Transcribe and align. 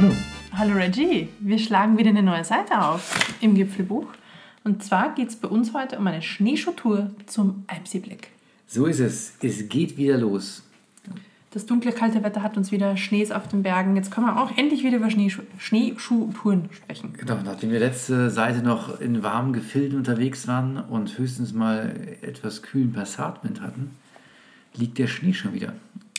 Manu. 0.00 0.14
Hallo 0.52 0.74
Reggie, 0.74 1.28
wir 1.40 1.58
schlagen 1.58 1.98
wieder 1.98 2.10
eine 2.10 2.22
neue 2.22 2.44
Seite 2.44 2.80
auf 2.80 3.34
im 3.40 3.56
Gipfelbuch. 3.56 4.06
Und 4.62 4.84
zwar 4.84 5.12
geht 5.12 5.30
es 5.30 5.34
bei 5.34 5.48
uns 5.48 5.74
heute 5.74 5.98
um 5.98 6.06
eine 6.06 6.22
Schneeschuhtour 6.22 7.10
zum 7.26 7.64
Alpseeblick. 7.66 8.28
So 8.68 8.86
ist 8.86 9.00
es. 9.00 9.32
Es 9.42 9.68
geht 9.68 9.96
wieder 9.96 10.16
los. 10.16 10.62
Das 11.50 11.66
dunkle, 11.66 11.90
kalte 11.90 12.22
Wetter 12.22 12.44
hat 12.44 12.56
uns 12.56 12.70
wieder 12.70 12.96
Schnees 12.96 13.32
auf 13.32 13.48
den 13.48 13.64
Bergen. 13.64 13.96
Jetzt 13.96 14.12
können 14.12 14.26
wir 14.26 14.40
auch 14.40 14.56
endlich 14.56 14.84
wieder 14.84 14.98
über 14.98 15.10
Schneeschu 15.10 15.42
Schneeschuhtouren 15.58 16.68
sprechen. 16.70 17.14
Genau, 17.18 17.38
nachdem 17.44 17.72
wir 17.72 17.80
letzte 17.80 18.30
Seite 18.30 18.62
noch 18.62 19.00
in 19.00 19.24
warmen 19.24 19.52
Gefilden 19.52 19.98
unterwegs 19.98 20.46
waren 20.46 20.76
und 20.76 21.18
höchstens 21.18 21.52
mal 21.52 21.92
etwas 22.22 22.62
kühlen 22.62 22.92
Passatwind 22.92 23.60
hatten, 23.60 23.90
liegt 24.76 24.98
der 24.98 25.08
Schnee 25.08 25.32
schon 25.32 25.54
wieder. 25.54 25.72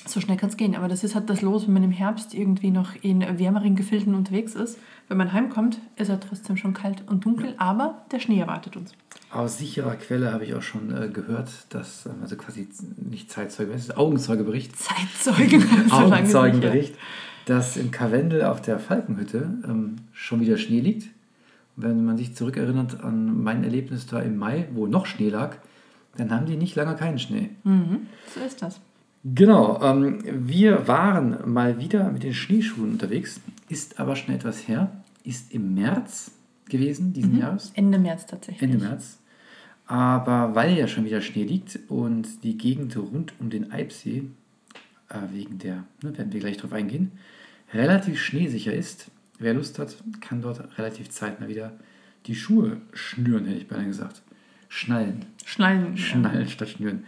So 0.06 0.22
schnell 0.22 0.38
kann 0.38 0.50
es 0.50 0.58
gehen, 0.58 0.76
aber 0.76 0.88
das 0.88 1.04
ist 1.04 1.16
halt 1.16 1.30
das 1.30 1.42
Los, 1.42 1.68
wenn 1.68 1.74
man 1.74 1.84
im 1.84 1.92
Herbst 1.92 2.34
irgendwie 2.34 2.72
noch 2.72 2.92
in 3.02 3.22
wärmeren 3.40 3.76
Gefilden 3.76 4.16
unterwegs 4.16 4.56
ist. 4.56 4.78
Wenn 5.08 5.18
man 5.18 5.34
heimkommt, 5.34 5.80
ist 5.98 6.10
er 6.10 6.20
trotzdem 6.20 6.58
schon 6.58 6.74
kalt 6.74 7.04
und 7.08 7.26
dunkel, 7.26 7.54
aber 7.58 8.06
der 8.12 8.20
Schnee 8.20 8.40
erwartet 8.40 8.78
uns. 8.78 8.94
Aus 9.32 9.58
sicherer 9.58 9.96
Quelle 9.96 10.32
habe 10.32 10.46
ich 10.46 10.54
auch 10.54 10.62
schon 10.62 10.96
äh, 10.96 11.10
gehört, 11.10 11.50
dass, 11.70 12.06
ähm, 12.06 12.16
also 12.22 12.36
quasi 12.36 12.68
nicht 12.98 13.32
Zeitzeuge, 13.32 13.74
es 13.74 13.84
ist 13.84 13.98
Augenzeugebericht. 13.98 14.76
Zeitzeugen. 14.76 15.62
so 15.90 15.96
Augenzeugenbericht, 15.96 16.96
dass 17.46 17.78
in 17.78 17.92
Karwendel 17.92 18.44
auf 18.44 18.62
der 18.62 18.80
Falkenhütte 18.80 19.60
ähm, 19.64 19.98
schon 20.14 20.42
wieder 20.42 20.58
Schnee 20.58 20.80
liegt. 20.80 21.08
Wenn 21.76 22.06
man 22.06 22.18
sich 22.18 22.36
zurückerinnert 22.36 23.04
an 23.04 23.42
mein 23.42 23.64
Erlebnis 23.64 24.06
da 24.06 24.20
im 24.20 24.38
Mai, 24.38 24.68
wo 24.74 24.88
noch 24.88 25.06
Schnee 25.06 25.30
lag, 25.30 25.58
dann 26.18 26.32
haben 26.32 26.46
die 26.46 26.58
nicht 26.58 26.76
lange 26.76 26.96
keinen 26.96 27.20
Schnee. 27.20 27.52
Mhm, 27.64 28.08
so 28.34 28.42
ist 28.42 28.62
das. 28.62 28.82
Genau, 29.24 29.82
ähm, 29.84 30.20
wir 30.24 30.88
waren 30.88 31.52
mal 31.52 31.80
wieder 31.80 32.10
mit 32.12 32.24
den 32.24 32.34
Schneeschuhen 32.34 32.92
unterwegs, 32.92 33.42
ist 33.68 34.00
aber 34.00 34.16
schon 34.16 34.34
etwas 34.34 34.68
her, 34.68 35.04
ist 35.24 35.54
im 35.54 35.74
März 35.74 36.32
gewesen 36.70 37.14
diesen 37.14 37.38
Jahres. 37.38 37.72
Ende 37.76 38.00
März 38.00 38.26
tatsächlich. 38.26 38.62
Ende 38.62 38.86
März. 38.86 39.20
Aber 39.86 40.56
weil 40.56 40.78
ja 40.78 40.88
schon 40.88 41.04
wieder 41.04 41.20
Schnee 41.22 41.44
liegt 41.44 41.80
und 41.90 42.44
die 42.44 42.58
Gegend 42.58 42.96
rund 42.96 43.34
um 43.40 43.50
den 43.50 43.72
Eibsee, 43.72 44.24
äh, 45.10 45.16
wegen 45.32 45.58
der, 45.58 45.84
ne, 46.04 46.18
werden 46.18 46.32
wir 46.32 46.40
gleich 46.40 46.58
drauf 46.58 46.72
eingehen, 46.72 47.12
relativ 47.74 48.20
schneesicher 48.20 48.74
ist, 48.74 49.12
wer 49.40 49.54
Lust 49.54 49.80
hat, 49.80 49.98
kann 50.22 50.42
dort 50.42 50.78
relativ 50.78 51.10
zeitnah 51.10 51.48
wieder 51.48 51.74
die 52.26 52.36
Schuhe 52.36 52.78
schnüren, 52.94 53.46
hätte 53.46 53.58
ich 53.58 53.68
beinahe 53.68 53.88
gesagt. 53.88 54.22
Schnallen. 54.70 55.26
Schnallen. 55.44 55.98
Schnallen 55.98 56.48
statt 56.48 56.70
schnüren. 56.70 57.04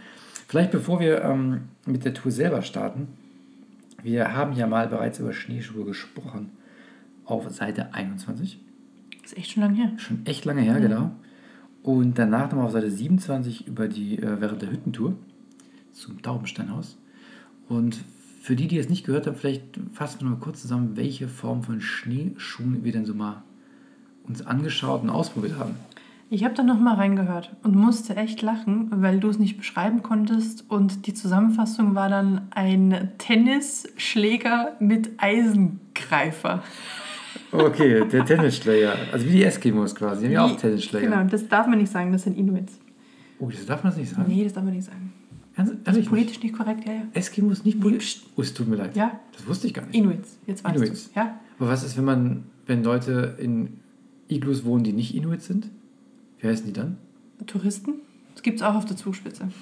Vielleicht 0.52 0.72
bevor 0.72 1.00
wir 1.00 1.24
ähm, 1.24 1.70
mit 1.86 2.04
der 2.04 2.14
Tour 2.14 2.30
selber 2.30 2.62
starten, 2.62 3.08
wir 4.04 4.36
haben 4.36 4.52
ja 4.52 4.68
mal 4.68 4.90
bereits 4.90 5.18
über 5.18 5.32
Schneeschuhe 5.32 5.86
gesprochen 5.86 6.50
auf 7.24 7.50
Seite 7.52 7.94
21. 7.94 8.60
Ist 9.24 9.38
echt 9.38 9.52
schon 9.52 9.64
lange 9.64 9.78
her. 9.78 9.94
Schon 9.96 10.26
echt 10.26 10.44
lange 10.44 10.60
her, 10.60 10.82
genau. 10.82 11.12
Und 11.84 12.20
danach 12.20 12.50
nochmal 12.50 12.66
auf 12.66 12.74
Seite 12.74 12.92
27 12.92 13.66
über 13.66 13.88
die 13.88 14.18
äh, 14.20 14.42
während 14.42 14.62
der 14.62 14.74
Hüttentour 14.74 15.16
zum 15.94 16.22
Taubensteinhaus. 16.22 16.98
Und 17.70 18.04
für 18.42 18.58
die, 18.58 18.68
die 18.68 18.78
es 18.78 18.90
nicht 18.90 19.06
gehört 19.06 19.28
haben, 19.28 19.38
vielleicht 19.38 19.80
fassen 19.94 20.20
wir 20.20 20.32
mal 20.32 20.40
kurz 20.40 20.64
zusammen, 20.64 20.98
welche 20.98 21.30
Form 21.30 21.64
von 21.64 21.80
Schneeschuhen 21.80 22.84
wir 22.84 22.92
denn 22.92 23.06
so 23.06 23.14
mal 23.14 23.42
uns 24.28 24.46
angeschaut 24.46 25.02
und 25.02 25.12
ausprobiert 25.12 25.58
haben. 25.58 25.76
Ich 26.34 26.46
habe 26.46 26.54
da 26.54 26.64
nochmal 26.64 26.96
reingehört 26.96 27.54
und 27.62 27.76
musste 27.76 28.16
echt 28.16 28.42
lachen, 28.42 28.88
weil 28.90 29.20
du 29.20 29.28
es 29.28 29.38
nicht 29.38 29.58
beschreiben 29.58 30.02
konntest. 30.02 30.64
Und 30.70 31.06
die 31.06 31.14
Zusammenfassung 31.14 31.94
war 31.94 32.08
dann 32.08 32.48
ein 32.52 33.10
Tennisschläger 33.18 34.78
mit 34.80 35.12
Eisengreifer. 35.18 36.64
Okay, 37.52 38.08
der 38.08 38.24
Tennisschläger. 38.26 38.96
Also 39.12 39.26
wie 39.26 39.32
die 39.32 39.44
Eskimos 39.44 39.94
quasi. 39.94 40.22
Die 40.22 40.38
haben 40.38 40.48
ja 40.50 40.56
auch 40.56 40.58
Tennisschläger. 40.60 41.10
Genau, 41.10 41.24
das 41.30 41.50
darf 41.50 41.68
man 41.68 41.80
nicht 41.80 41.92
sagen, 41.92 42.14
das 42.14 42.24
sind 42.24 42.38
Inuits. 42.38 42.80
Oh, 43.40 43.50
das 43.50 43.66
darf 43.66 43.84
man 43.84 43.94
nicht 43.98 44.10
sagen. 44.10 44.26
Nee, 44.34 44.46
das 44.46 44.54
darf 44.54 44.64
man 44.64 44.74
nicht 44.74 44.86
sagen. 44.86 45.12
Ernst- 45.58 45.76
Das 45.84 45.98
ist 45.98 46.08
politisch 46.08 46.42
nicht 46.42 46.56
korrekt, 46.58 46.86
ja, 46.86 46.94
ja. 46.94 47.00
nicht? 47.00 47.16
Eskimos 47.18 47.66
nicht 47.66 47.82
politisch. 47.82 48.22
Oh, 48.38 48.42
es 48.42 48.54
tut 48.54 48.70
mir 48.70 48.78
leid. 48.78 48.96
Ja. 48.96 49.20
Das 49.36 49.46
wusste 49.48 49.68
ich 49.68 49.74
gar 49.74 49.86
nicht. 49.86 49.96
Inuits, 49.96 50.38
jetzt 50.48 50.64
weißt 50.64 50.76
Inuits. 50.78 51.12
du. 51.12 51.20
Ja, 51.20 51.40
Aber 51.60 51.68
was 51.68 51.84
ist, 51.84 51.98
wenn 51.98 52.06
man, 52.06 52.44
wenn 52.68 52.84
Leute 52.86 53.36
in 53.38 53.80
Iglus 54.30 54.64
wohnen, 54.64 54.86
die 54.86 54.94
nicht 54.94 55.14
Inuit 55.14 55.42
sind? 55.42 55.70
Wie 56.42 56.48
heißen 56.48 56.66
die 56.66 56.74
dann? 56.74 56.98
Touristen. 57.48 57.94
Das 58.34 58.44
gibt 58.44 58.58
es 58.58 58.64
auch 58.64 58.76
auf 58.76 58.86
der 58.86 58.98
Zugspitze. 58.98 59.48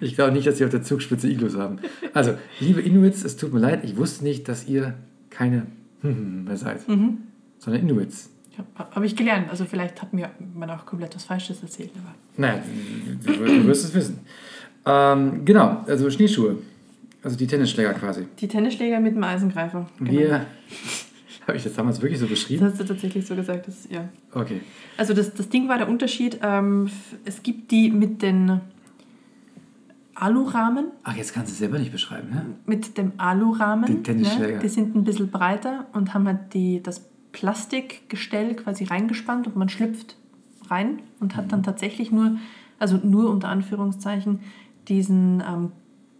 Ich 0.00 0.16
glaube 0.16 0.32
nicht, 0.32 0.48
dass 0.48 0.58
sie 0.58 0.64
auf 0.64 0.70
der 0.70 0.82
Zugspitze 0.82 1.28
Iglus 1.28 1.56
haben. 1.56 1.78
Also, 2.12 2.34
liebe 2.58 2.80
Inuits, 2.80 3.24
es 3.24 3.36
tut 3.36 3.52
mir 3.52 3.60
leid, 3.60 3.84
ich 3.84 3.96
wusste 3.96 4.24
nicht, 4.24 4.48
dass 4.48 4.66
ihr 4.66 4.94
keine 5.30 5.66
mehr 6.02 6.56
seid, 6.56 6.88
mhm. 6.88 7.18
sondern 7.58 7.82
Inuits. 7.82 8.28
Ja, 8.58 8.64
Habe 8.90 9.06
ich 9.06 9.14
gelernt. 9.14 9.48
Also 9.48 9.64
vielleicht 9.64 10.02
hat 10.02 10.12
mir 10.12 10.30
man 10.54 10.68
auch 10.70 10.84
komplett 10.84 11.14
was 11.14 11.24
Falsches 11.24 11.62
erzählt. 11.62 11.90
Aber 11.94 12.14
Naja, 12.36 12.62
du, 13.24 13.32
du 13.32 13.66
wirst 13.66 13.84
es 13.84 13.94
wissen. 13.94 14.18
Ähm, 14.84 15.44
genau, 15.44 15.84
also 15.86 16.10
Schneeschuhe. 16.10 16.58
Also 17.22 17.36
die 17.36 17.46
Tennisschläger 17.46 17.94
quasi. 17.94 18.26
die 18.40 18.48
Tennisschläger 18.48 18.98
mit 18.98 19.14
dem 19.14 19.22
Eisengreifer. 19.22 19.88
Genau. 19.98 20.10
Wir. 20.10 20.46
Habe 21.46 21.56
ich 21.56 21.64
das 21.64 21.74
damals 21.74 22.00
wirklich 22.00 22.18
so 22.20 22.26
Das 22.26 22.30
beschrieben? 22.30 22.64
hast 22.64 22.78
du 22.80 22.84
tatsächlich 22.84 23.26
so 23.26 23.34
gesagt. 23.34 23.66
Das, 23.68 23.88
ja. 23.90 24.08
Okay. 24.32 24.60
Also 24.96 25.12
das, 25.14 25.34
das 25.34 25.48
Ding 25.48 25.68
war 25.68 25.78
der 25.78 25.88
Unterschied. 25.88 26.38
Ähm, 26.42 26.88
es 27.24 27.42
gibt 27.42 27.70
die 27.70 27.90
mit 27.90 28.22
den 28.22 28.60
Alurahmen. 30.14 30.86
Ach, 31.04 31.16
jetzt 31.16 31.32
kannst 31.32 31.50
du 31.50 31.52
es 31.54 31.58
selber 31.58 31.78
nicht 31.78 31.90
beschreiben, 31.92 32.30
ne? 32.30 32.46
Mit 32.66 32.96
dem 32.98 33.12
Alurahmen. 33.16 33.86
Den 33.86 34.04
Tennisschläger. 34.04 34.56
Ne? 34.56 34.62
Die 34.62 34.68
sind 34.68 34.94
ein 34.94 35.04
bisschen 35.04 35.30
breiter 35.30 35.86
und 35.94 36.12
haben 36.14 36.26
halt 36.26 36.52
die, 36.54 36.82
das 36.82 37.02
Plastikgestell 37.32 38.54
quasi 38.54 38.84
reingespannt 38.84 39.46
und 39.46 39.56
man 39.56 39.68
schlüpft 39.68 40.16
rein 40.68 41.00
und 41.18 41.34
hat 41.36 41.46
Mhm. 41.46 41.48
dann 41.48 41.62
tatsächlich 41.62 42.12
nur, 42.12 42.36
also 42.78 42.98
nur 43.02 43.30
unter 43.30 43.48
Anführungszeichen, 43.48 44.40
diesen, 44.88 45.42
ähm, 45.46 45.72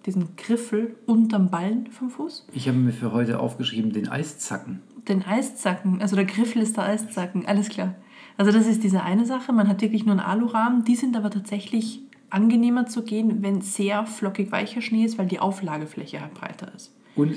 diesen 0.06 0.36
Griffel 0.36 0.96
unterm 1.06 1.50
Ballen 1.50 1.88
vom 1.92 2.08
Fuß. 2.10 2.46
Ich 2.54 2.68
habe 2.68 2.78
mir 2.78 2.92
für 2.92 3.12
heute 3.12 3.38
aufgeschrieben, 3.40 3.92
den 3.92 4.08
Eiszacken. 4.08 4.80
Den 5.08 5.24
Eiszacken, 5.24 6.00
also 6.00 6.16
der 6.16 6.24
Griffel 6.24 6.62
ist 6.62 6.76
der 6.76 6.84
Eiszacken, 6.84 7.46
alles 7.46 7.68
klar. 7.68 7.94
Also 8.36 8.52
das 8.52 8.66
ist 8.66 8.82
diese 8.82 9.02
eine 9.02 9.26
Sache, 9.26 9.52
man 9.52 9.68
hat 9.68 9.82
wirklich 9.82 10.04
nur 10.04 10.12
einen 10.12 10.20
Alurahmen, 10.20 10.84
die 10.84 10.94
sind 10.94 11.16
aber 11.16 11.30
tatsächlich 11.30 12.00
angenehmer 12.30 12.86
zu 12.86 13.02
gehen, 13.02 13.42
wenn 13.42 13.60
sehr 13.60 14.06
flockig 14.06 14.50
weicher 14.52 14.80
Schnee 14.80 15.04
ist, 15.04 15.18
weil 15.18 15.26
die 15.26 15.38
Auflagefläche 15.38 16.20
halt 16.20 16.34
breiter 16.34 16.72
ist. 16.74 16.94
Und 17.14 17.32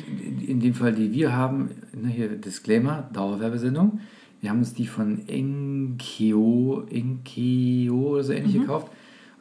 in 0.48 0.62
dem 0.62 0.74
Fall, 0.74 0.94
die 0.94 1.12
wir 1.12 1.34
haben, 1.34 1.70
ne, 1.94 2.08
hier 2.08 2.30
Disclaimer, 2.30 3.10
Dauerwerbesendung. 3.12 4.00
Wir 4.40 4.50
haben 4.50 4.60
uns 4.60 4.74
die 4.74 4.88
von 4.88 5.28
Enkeo, 5.28 6.86
Enkeo 6.90 8.14
oder 8.14 8.24
so 8.24 8.32
ähnlich 8.32 8.54
gekauft. 8.54 8.92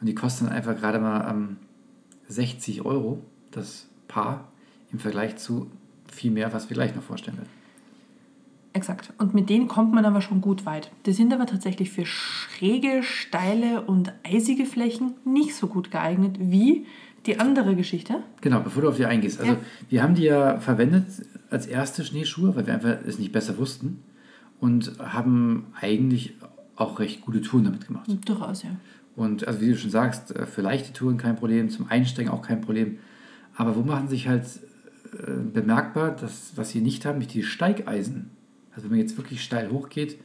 Und 0.01 0.07
die 0.07 0.15
kosten 0.15 0.47
einfach 0.47 0.75
gerade 0.75 0.99
mal 0.99 1.29
ähm, 1.31 1.57
60 2.27 2.83
Euro, 2.83 3.19
das 3.51 3.87
Paar, 4.07 4.49
im 4.91 4.99
Vergleich 4.99 5.37
zu 5.37 5.71
viel 6.11 6.31
mehr, 6.31 6.51
was 6.53 6.69
wir 6.69 6.75
gleich 6.75 6.95
noch 6.95 7.03
vorstellen 7.03 7.37
werden. 7.37 7.49
Exakt. 8.75 9.13
Und 9.19 9.33
mit 9.33 9.49
denen 9.49 9.69
kommt 9.69 9.93
man 9.93 10.03
aber 10.03 10.19
schon 10.19 10.41
gut 10.41 10.65
weit. 10.65 10.91
Die 11.05 11.13
sind 11.13 11.33
aber 11.33 11.45
tatsächlich 11.45 11.91
für 11.91 12.05
schräge, 12.05 13.03
steile 13.03 13.81
und 13.81 14.11
eisige 14.23 14.65
Flächen 14.65 15.13
nicht 15.23 15.55
so 15.55 15.67
gut 15.67 15.91
geeignet 15.91 16.35
wie 16.39 16.85
die 17.25 17.39
andere 17.39 17.77
Geschichte. 17.77 18.21
Genau, 18.41 18.59
bevor 18.59 18.81
du 18.81 18.89
auf 18.89 18.97
die 18.97 19.05
eingehst. 19.05 19.39
Also 19.39 19.53
Ja. 19.53 19.59
wir 19.89 20.03
haben 20.03 20.13
die 20.15 20.23
ja 20.23 20.59
verwendet 20.59 21.05
als 21.49 21.67
erste 21.67 22.03
Schneeschuhe, 22.03 22.53
weil 22.53 22.67
wir 22.67 22.73
einfach 22.73 22.97
es 23.07 23.17
nicht 23.17 23.31
besser 23.31 23.57
wussten. 23.57 24.03
Und 24.59 24.91
haben 24.99 25.67
eigentlich 25.79 26.33
auch 26.75 26.99
recht 26.99 27.21
gute 27.21 27.41
Touren 27.41 27.63
damit 27.63 27.87
gemacht. 27.87 28.09
Durchaus, 28.25 28.63
ja. 28.63 28.71
Und 29.15 29.47
also 29.47 29.61
wie 29.61 29.69
du 29.69 29.77
schon 29.77 29.89
sagst, 29.89 30.35
äh, 30.35 30.45
für 30.45 30.61
leichte 30.61 30.91
Touren 30.91 31.17
kein 31.17 31.37
Problem, 31.37 31.69
zum 31.69 31.87
Einsteigen 31.89 32.29
auch 32.29 32.41
kein 32.41 32.59
Problem. 32.59 32.97
Aber 33.55 33.77
wo 33.77 33.83
machen 33.83 34.09
sich 34.09 34.27
halt 34.27 34.43
äh, 35.13 35.31
bemerkbar, 35.53 36.11
dass 36.11 36.51
was 36.57 36.71
sie 36.71 36.81
nicht 36.81 37.05
haben, 37.05 37.19
nämlich 37.19 37.31
die 37.31 37.43
Steigeisen. 37.43 38.31
Also 38.75 38.85
wenn 38.85 38.91
man 38.97 38.99
jetzt 38.99 39.17
wirklich 39.17 39.41
steil 39.43 39.71
hochgeht, 39.71 40.17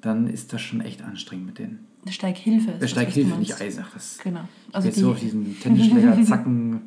dann 0.00 0.26
ist 0.26 0.52
das 0.52 0.60
schon 0.62 0.80
echt 0.80 1.02
anstrengend 1.02 1.46
mit 1.46 1.58
denen. 1.58 1.86
Eine 2.02 2.12
Steighilfe 2.12 2.70
ist 2.70 2.80
Der 2.82 2.86
Steighilfe, 2.88 3.36
nicht 3.36 3.60
Eisen. 3.60 3.84
Ach, 3.86 3.92
das 3.92 4.18
Genau. 4.24 4.40
also 4.72 4.88
jetzt 4.88 4.96
die, 4.96 5.00
so 5.02 5.10
auf 5.10 5.20
diesen 5.20 5.60
Tennisschläger, 5.60 6.22
Zacken. 6.24 6.70
Genau, 6.70 6.80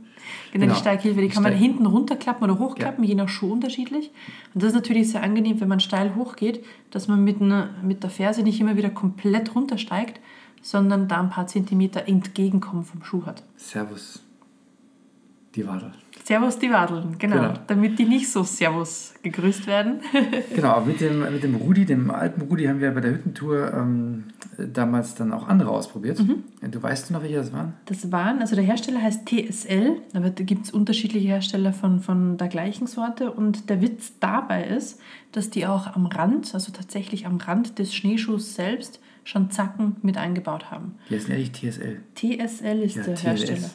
Genau. 0.54 0.74
die 0.74 0.80
Steighilfe, 0.80 1.22
die 1.22 1.28
Die 1.28 1.34
kann 1.34 1.44
man 1.44 1.54
hinten 1.54 1.86
runterklappen 1.86 2.44
oder 2.50 2.58
hochklappen, 2.58 3.04
je 3.04 3.14
nach 3.14 3.30
Schuh 3.30 3.52
unterschiedlich. 3.52 4.10
Und 4.56 4.64
das 4.64 4.70
ist 4.70 4.76
natürlich 4.76 5.12
sehr 5.12 5.22
angenehm, 5.22 5.62
wenn 5.62 5.68
man 5.68 5.80
steil 5.80 6.16
hochgeht, 6.16 6.64
dass 6.90 7.08
man 7.08 7.24
mit, 7.24 7.42
einer, 7.42 7.70
mit 7.84 8.02
der 8.02 8.10
Ferse 8.10 8.42
nicht 8.42 8.60
immer 8.60 8.76
wieder 8.76 8.90
komplett 8.90 9.54
runtersteigt, 9.54 10.20
sondern 10.64 11.08
da 11.08 11.20
ein 11.22 11.30
paar 11.30 11.46
Zentimeter 11.46 12.08
Entgegenkommen 12.08 12.84
vom 12.84 13.04
Schuh 13.04 13.26
hat. 13.26 13.44
Servus. 13.58 14.24
Die 15.56 15.68
Wadel. 15.68 15.92
Servus 16.24 16.58
die 16.58 16.72
Wadeln, 16.72 17.18
genau, 17.20 17.36
Genau. 17.36 17.54
Damit 17.68 18.00
die 18.00 18.06
nicht 18.06 18.32
so 18.32 18.44
Servus 18.44 19.14
gegrüßt 19.24 19.68
werden. 19.68 20.00
Genau, 20.56 20.82
mit 20.82 21.02
dem, 21.02 21.20
mit 21.20 21.44
dem 21.44 21.56
Rudi, 21.56 21.86
dem 21.86 22.12
alten 22.12 22.42
Rudi, 22.42 22.66
haben 22.66 22.80
wir 22.80 22.92
bei 22.92 23.02
der 23.02 23.12
Hüttentour 23.12 23.74
ähm, 23.74 24.26
damals 24.58 25.16
dann 25.16 25.34
auch 25.34 25.48
andere 25.48 25.70
ausprobiert. 25.72 26.24
Du 26.62 26.82
weißt 26.82 27.12
noch, 27.12 27.22
welche 27.24 27.36
das 27.36 27.52
waren? 27.52 27.74
Das 27.86 28.12
waren, 28.12 28.40
also 28.40 28.56
der 28.56 28.64
Hersteller 28.64 29.02
heißt 29.02 29.28
TSL, 29.28 29.98
aber 30.14 30.30
da 30.30 30.44
gibt 30.44 30.66
es 30.66 30.72
unterschiedliche 30.72 31.28
Hersteller 31.28 31.74
von, 31.74 32.00
von 32.00 32.38
der 32.38 32.48
gleichen 32.48 32.88
Sorte 32.88 33.32
und 33.32 33.70
der 33.70 33.82
Witz 33.82 34.14
dabei 34.20 34.64
ist, 34.64 35.02
dass 35.34 35.50
die 35.50 35.66
auch 35.66 35.94
am 35.96 36.06
Rand, 36.06 36.54
also 36.54 36.72
tatsächlich 36.72 37.26
am 37.26 37.38
Rand 37.38 37.80
des 37.80 37.94
Schneeschuhs 37.94 38.56
selbst, 38.56 39.02
schon 39.26 39.52
Zacken 39.52 39.98
mit 40.02 40.18
eingebaut 40.18 40.72
haben. 40.72 40.96
Die 41.10 41.16
heißen 41.16 41.32
ehrlich 41.32 41.52
TSL. 41.52 42.02
TSL 42.16 42.82
ist 42.82 42.96
der 42.98 43.16
TLS. 43.16 43.24
Hersteller. 43.24 43.70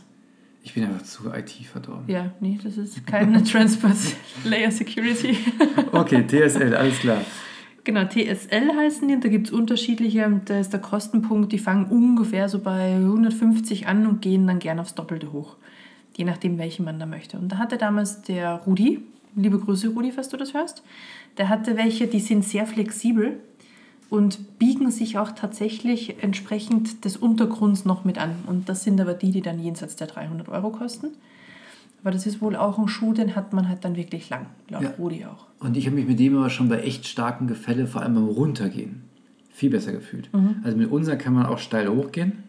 Ich 0.68 0.74
bin 0.74 0.84
einfach 0.84 1.02
zu 1.02 1.32
IT 1.32 1.48
verdorben. 1.48 2.04
Ja, 2.08 2.30
nee, 2.40 2.58
das 2.62 2.76
ist 2.76 3.06
keine 3.06 3.42
Transport 3.52 3.96
Layer 4.44 4.70
Security. 4.70 5.38
Okay, 5.92 6.26
TSL, 6.26 6.74
alles 6.74 6.98
klar. 6.98 7.22
Genau, 7.84 8.04
TSL 8.04 8.76
heißen 8.76 9.08
die 9.08 9.14
und 9.14 9.24
da 9.24 9.30
gibt 9.30 9.46
es 9.46 9.52
unterschiedliche. 9.54 10.42
Da 10.44 10.60
ist 10.60 10.74
der 10.74 10.80
Kostenpunkt, 10.80 11.52
die 11.52 11.58
fangen 11.58 11.86
ungefähr 11.86 12.50
so 12.50 12.58
bei 12.58 12.96
150 12.96 13.86
an 13.86 14.06
und 14.06 14.20
gehen 14.20 14.46
dann 14.46 14.58
gern 14.58 14.78
aufs 14.78 14.94
Doppelte 14.94 15.32
hoch. 15.32 15.56
Je 16.18 16.26
nachdem, 16.26 16.58
welchen 16.58 16.84
man 16.84 16.98
da 16.98 17.06
möchte. 17.06 17.38
Und 17.38 17.50
da 17.50 17.56
hatte 17.56 17.78
damals 17.78 18.20
der 18.20 18.56
Rudi, 18.66 19.00
liebe 19.36 19.58
Grüße 19.58 19.88
Rudi, 19.88 20.12
falls 20.12 20.28
du 20.28 20.36
das 20.36 20.52
hörst, 20.52 20.82
der 21.38 21.48
hatte 21.48 21.78
welche, 21.78 22.08
die 22.08 22.20
sind 22.20 22.44
sehr 22.44 22.66
flexibel 22.66 23.40
und 24.10 24.58
biegen 24.58 24.90
sich 24.90 25.18
auch 25.18 25.32
tatsächlich 25.32 26.22
entsprechend 26.22 27.04
des 27.04 27.16
Untergrunds 27.16 27.84
noch 27.84 28.04
mit 28.04 28.18
an. 28.18 28.30
Und 28.46 28.68
das 28.68 28.82
sind 28.84 29.00
aber 29.00 29.14
die, 29.14 29.30
die 29.32 29.42
dann 29.42 29.58
jenseits 29.58 29.96
der 29.96 30.06
300 30.06 30.48
Euro 30.48 30.70
kosten. 30.70 31.08
Aber 32.02 32.12
das 32.12 32.26
ist 32.26 32.40
wohl 32.40 32.56
auch 32.56 32.78
ein 32.78 32.88
Schuh, 32.88 33.12
den 33.12 33.34
hat 33.34 33.52
man 33.52 33.68
halt 33.68 33.84
dann 33.84 33.96
wirklich 33.96 34.30
lang, 34.30 34.46
laut 34.68 34.82
Ja. 34.82 34.90
Rudi 34.98 35.24
auch. 35.26 35.46
Und 35.58 35.76
ich 35.76 35.86
habe 35.86 35.96
mich 35.96 36.06
mit 36.06 36.18
dem 36.18 36.36
aber 36.38 36.48
schon 36.48 36.68
bei 36.68 36.80
echt 36.80 37.06
starkem 37.06 37.48
Gefälle, 37.48 37.86
vor 37.86 38.02
allem 38.02 38.14
beim 38.14 38.28
Runtergehen, 38.28 39.02
viel 39.50 39.70
besser 39.70 39.92
gefühlt. 39.92 40.30
Also 40.62 40.76
mit 40.78 40.90
unser 40.92 41.16
kann 41.16 41.34
man 41.34 41.46
auch 41.46 41.58
steil 41.58 41.88
hochgehen, 41.88 42.44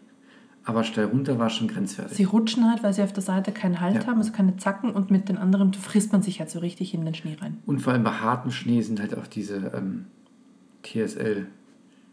aber 0.64 0.84
steil 0.84 1.06
runter 1.06 1.40
war 1.40 1.50
schon 1.50 1.66
grenzwertig. 1.66 2.16
Sie 2.16 2.24
rutschen 2.24 2.70
halt, 2.70 2.84
weil 2.84 2.92
sie 2.94 3.02
auf 3.02 3.12
der 3.12 3.24
Seite 3.24 3.50
keinen 3.50 3.80
Halt 3.80 3.96
Ja. 3.96 4.06
haben, 4.06 4.18
also 4.18 4.30
keine 4.30 4.56
Zacken 4.56 4.90
und 4.92 5.10
mit 5.10 5.28
den 5.28 5.36
anderen 5.36 5.74
frisst 5.74 6.12
man 6.12 6.22
sich 6.22 6.38
halt 6.38 6.48
so 6.50 6.60
richtig 6.60 6.94
in 6.94 7.04
den 7.04 7.14
Schnee 7.14 7.36
rein. 7.40 7.58
Und 7.66 7.80
vor 7.80 7.92
allem 7.92 8.04
bei 8.04 8.12
hartem 8.12 8.52
Schnee 8.52 8.80
sind 8.82 9.00
halt 9.00 9.18
auch 9.18 9.26
diese 9.26 9.72
ähm, 9.74 10.04
TSL. 10.82 11.46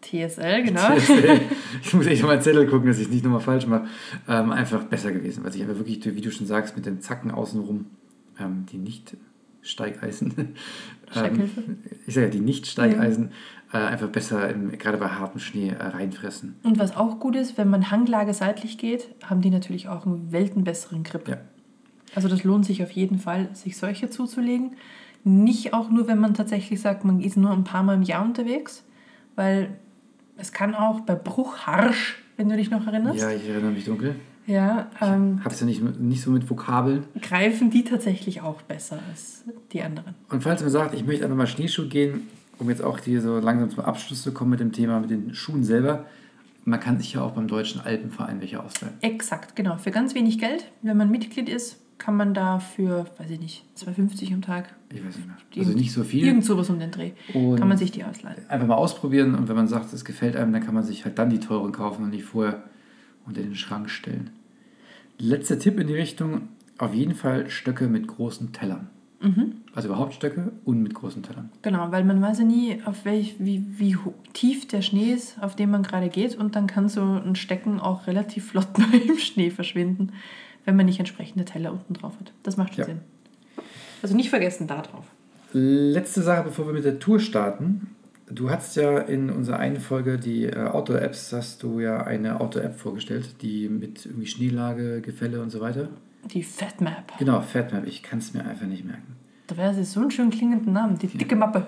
TSL, 0.02 0.64
genau. 0.64 0.96
TSL. 0.96 1.42
Ich 1.84 1.94
muss 1.94 2.06
echt 2.06 2.24
auf 2.24 2.30
meinen 2.30 2.42
Zettel 2.42 2.68
gucken, 2.68 2.88
dass 2.88 2.98
ich 2.98 3.06
es 3.06 3.12
nicht 3.12 3.24
nochmal 3.24 3.42
falsch 3.42 3.68
mache. 3.68 3.88
Ähm, 4.28 4.52
einfach 4.52 4.84
besser 4.86 5.12
gewesen, 5.12 5.44
weil 5.44 5.52
sich 5.52 5.64
aber 5.64 5.78
wirklich, 5.78 6.04
wie 6.06 6.22
du 6.22 6.32
schon 6.32 6.48
sagst, 6.48 6.76
mit 6.76 6.86
den 6.86 7.02
Zacken 7.02 7.32
außenrum, 7.32 7.86
ähm, 8.40 8.66
die 8.72 8.78
nicht 8.78 9.18
Steigeisen, 9.62 10.34
ähm, 11.16 11.50
ich 12.06 12.14
sage 12.14 12.28
ja, 12.28 12.32
die 12.32 12.40
nicht 12.40 12.68
Steigeisen, 12.68 13.32
äh, 13.74 13.78
einfach 13.78 14.08
besser 14.08 14.50
im, 14.50 14.72
gerade 14.78 14.98
bei 14.98 15.10
hartem 15.10 15.40
Schnee 15.40 15.70
äh, 15.70 15.84
reinfressen. 15.84 16.56
Und 16.64 16.80
was 16.80 16.96
auch 16.96 17.20
gut 17.20 17.36
ist, 17.36 17.58
wenn 17.58 17.70
man 17.70 17.92
Hanglage 17.92 18.34
seitlich 18.34 18.78
geht, 18.78 19.10
haben 19.24 19.42
die 19.42 19.50
natürlich 19.50 19.90
auch 19.90 20.06
einen 20.06 20.32
weltenbesseren 20.32 21.04
Grip. 21.04 21.28
Ja. 21.28 21.38
Also 22.16 22.30
das 22.30 22.44
lohnt 22.44 22.66
sich 22.66 22.82
auf 22.82 22.92
jeden 22.92 23.20
Fall, 23.20 23.50
sich 23.54 23.78
solche 23.78 24.10
zuzulegen. 24.10 24.78
Nicht 25.28 25.74
auch 25.74 25.90
nur, 25.90 26.08
wenn 26.08 26.20
man 26.20 26.34
tatsächlich 26.34 26.80
sagt, 26.80 27.04
man 27.04 27.20
ist 27.20 27.36
nur 27.36 27.52
ein 27.52 27.64
paar 27.66 27.84
Mal 27.84 27.96
im 27.96 28.02
Jahr 28.04 28.24
unterwegs, 28.24 28.84
weil 29.36 29.72
es 30.38 30.54
kann 30.54 30.74
auch 30.74 31.02
bei 31.02 31.16
Bruchharsch, 31.16 32.24
wenn 32.38 32.48
du 32.48 32.56
dich 32.56 32.70
noch 32.72 32.88
erinnerst, 32.88 33.20
Ja, 33.20 33.32
ich 33.32 33.48
erinnere 33.50 33.72
mich 33.72 33.84
dunkel. 33.86 34.16
ja, 34.46 34.88
ähm, 35.02 35.42
Hab's 35.44 35.60
ja 35.60 35.66
nicht, 35.66 35.82
nicht 36.00 36.22
so 36.22 36.32
mit 36.32 36.50
Vokabeln. 36.50 37.04
greifen 37.22 37.70
die 37.72 37.84
tatsächlich 37.84 38.42
auch 38.42 38.62
besser 38.62 39.00
als 39.10 39.44
die 39.74 39.82
anderen. 39.82 40.16
Und 40.30 40.44
falls 40.44 40.62
man 40.62 40.70
sagt, 40.72 40.94
ich 40.94 41.06
möchte 41.06 41.26
einfach 41.26 41.36
mal 41.38 41.48
Schneeschuh 41.48 41.90
gehen, 41.90 42.28
um 42.60 42.70
jetzt 42.70 42.82
auch 42.82 43.00
hier 43.00 43.22
so 43.22 43.40
langsam 43.40 43.70
zum 43.70 43.84
Abschluss 43.84 44.24
zu 44.24 44.32
kommen 44.34 44.52
mit 44.52 44.60
dem 44.62 44.72
Thema, 44.72 45.00
mit 45.02 45.10
den 45.10 45.34
Schuhen 45.34 45.64
selber, 45.64 46.06
man 46.64 46.80
kann 46.80 46.98
sich 47.00 47.14
ja 47.14 47.22
auch 47.22 47.32
beim 47.32 47.48
Deutschen 47.48 47.82
Alpenverein 47.82 48.40
welche 48.40 48.64
ausleihen. 48.64 48.96
Exakt, 49.02 49.56
genau. 49.56 49.78
Für 49.78 49.92
ganz 49.92 50.16
wenig 50.16 50.40
Geld, 50.40 50.72
wenn 50.84 50.96
man 50.98 51.10
Mitglied 51.12 51.50
ist, 51.50 51.80
kann 51.98 52.16
man 52.16 52.34
da 52.34 52.60
für, 52.60 53.06
weiß 53.18 53.30
ich 53.32 53.40
nicht, 53.40 53.66
2,50 53.78 54.34
am 54.34 54.42
Tag, 54.42 54.76
Ich 54.94 55.04
weiß 55.06 55.16
nicht 55.18 55.28
mehr. 55.28 55.38
Also 55.58 55.72
nicht 55.78 55.92
so 55.92 56.04
viel. 56.04 56.26
irgend 56.26 56.46
sowas 56.46 56.70
um 56.70 56.80
den 56.80 56.92
Dreh, 56.92 57.12
Und- 57.34 57.58
kann 57.58 57.68
man 57.68 57.78
sich 57.78 57.92
die 57.92 58.04
ausleihen. 58.04 58.38
Einfach 58.50 58.68
mal 58.68 58.76
ausprobieren 58.76 59.36
und 59.36 59.48
wenn 59.50 59.56
man 59.56 59.68
sagt, 59.68 59.92
es 59.94 60.06
gefällt 60.06 60.36
einem, 60.36 60.54
dann 60.54 60.64
kann 60.64 60.74
man 60.76 60.84
sich 60.84 61.06
halt 61.06 61.18
dann 61.18 61.30
die 61.30 61.40
teuren 61.40 61.72
kaufen 61.72 62.04
und 62.04 62.12
nicht 62.12 62.24
vorher 62.26 62.64
unter 63.26 63.42
den 63.42 63.56
Schrank 63.56 63.90
stellen. 63.90 64.30
Letzter 65.20 65.58
Tipp 65.60 65.80
in 65.80 65.88
die 65.88 65.96
Richtung, 65.96 66.50
auf 66.78 66.94
jeden 66.94 67.16
Fall 67.16 67.50
Stöcke 67.50 67.88
mit 67.88 68.08
großen 68.08 68.52
Tellern. 68.54 68.90
Also 69.74 69.88
überhaupt 69.90 70.14
Stöcke 70.14 70.52
und 70.64 70.84
mit 70.84 70.94
großen 70.94 71.24
Tellern. 71.24 71.50
Genau, 71.64 71.92
weil 71.92 72.04
man 72.04 72.22
weiß 72.22 72.38
ja 72.38 72.46
nie, 72.46 72.78
auf 72.86 73.04
welch, 73.04 73.36
wie, 73.40 73.66
wie 73.80 73.98
tief 74.34 74.68
der 74.68 74.84
Schnee 74.84 75.12
ist, 75.12 75.42
auf 75.42 75.56
dem 75.56 75.72
man 75.72 75.82
gerade 75.82 76.10
geht 76.10 76.36
und 76.36 76.56
dann 76.56 76.68
kann 76.68 76.88
so 76.88 77.02
ein 77.02 77.36
Stecken 77.36 77.80
auch 77.80 78.06
relativ 78.06 78.50
flott 78.50 78.68
mal 78.78 78.94
im 78.94 79.18
Schnee 79.18 79.50
verschwinden, 79.50 80.12
wenn 80.68 80.76
man 80.76 80.86
nicht 80.86 81.00
entsprechende 81.00 81.46
Teller 81.46 81.72
unten 81.72 81.94
drauf 81.94 82.14
hat. 82.20 82.34
Das 82.44 82.58
macht 82.58 82.74
schon 82.76 82.80
Ja. 82.80 82.86
Sinn. 82.86 83.00
Also 84.04 84.16
nicht 84.16 84.30
vergessen 84.30 84.68
da 84.68 84.82
drauf. 84.82 85.06
Letzte 85.54 86.22
Sache, 86.22 86.44
bevor 86.44 86.68
wir 86.68 86.74
mit 86.74 86.84
der 86.84 87.00
Tour 87.00 87.20
starten. 87.22 87.96
Du 88.30 88.50
hast 88.52 88.76
ja 88.76 89.00
in 89.00 89.30
unserer 89.30 89.60
einen 89.60 89.80
Folge 89.80 90.18
die 90.20 90.44
äh, 90.44 90.58
Outdoor-Apps, 90.68 91.32
hast 91.32 91.64
du 91.64 91.80
ja 91.80 92.04
eine 92.04 92.42
Outdoor-App 92.42 92.78
vorgestellt, 92.78 93.42
die 93.42 93.70
mit 93.70 94.06
irgendwie 94.06 94.28
Schneelage, 94.28 95.00
Gefälle 95.00 95.42
und 95.42 95.50
so 95.52 95.62
weiter. 95.62 95.88
Die 96.26 96.44
Fatmap. 96.44 97.18
Genau, 97.18 97.40
Fatmap, 97.40 97.88
ich 97.88 98.04
kann 98.04 98.20
es 98.20 98.34
mir 98.34 98.46
einfach 98.46 98.68
nicht 98.68 98.84
merken. 98.84 99.16
Da 99.48 99.56
wäre 99.56 99.74
sie 99.74 99.86
so 99.86 100.02
einen 100.02 100.12
schönen 100.12 100.32
klingenden 100.32 100.74
Namen, 100.74 100.98
die 101.00 101.08
dicke 101.08 101.38
Mappe. 101.38 101.68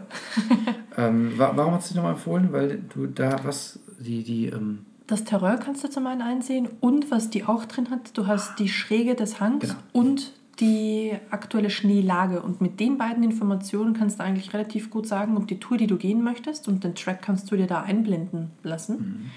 Ähm, 0.97 1.31
wa 1.37 1.53
warum 1.55 1.73
hast 1.75 1.85
du 1.85 1.93
dich 1.93 1.95
nochmal 1.95 2.11
empfohlen? 2.15 2.51
Weil 2.51 2.81
du 2.93 3.07
da 3.07 3.37
was, 3.45 3.79
die, 3.97 4.23
die, 4.23 4.47
ähm, 4.47 4.79
Das 5.09 5.23
Terreur 5.23 5.57
kannst 5.57 5.83
du 5.83 5.89
zum 5.89 6.05
einen 6.07 6.21
einsehen 6.21 6.67
und 6.81 7.09
was 7.09 7.29
die 7.31 7.43
auch 7.43 7.65
drin 7.65 7.89
hat, 7.89 8.15
du 8.17 8.27
hast 8.27 8.59
die 8.59 8.69
Schräge 8.69 9.15
des 9.15 9.39
Hangs 9.39 9.61
Genau. 9.61 9.73
und 9.91 10.33
die 10.59 11.13
aktuelle 11.31 11.69
Schneelage. 11.69 12.41
Und 12.41 12.61
mit 12.61 12.79
den 12.79 12.97
beiden 12.97 13.23
Informationen 13.23 13.93
kannst 13.93 14.19
du 14.19 14.23
eigentlich 14.23 14.53
relativ 14.53 14.89
gut 14.91 15.07
sagen, 15.07 15.35
ob 15.37 15.47
die 15.47 15.59
Tour, 15.59 15.77
die 15.77 15.87
du 15.87 15.97
gehen 15.97 16.21
möchtest, 16.21 16.67
und 16.67 16.83
den 16.83 16.93
Track 16.95 17.21
kannst 17.21 17.49
du 17.51 17.55
dir 17.55 17.65
da 17.65 17.81
einblenden 17.81 18.51
lassen, 18.61 19.31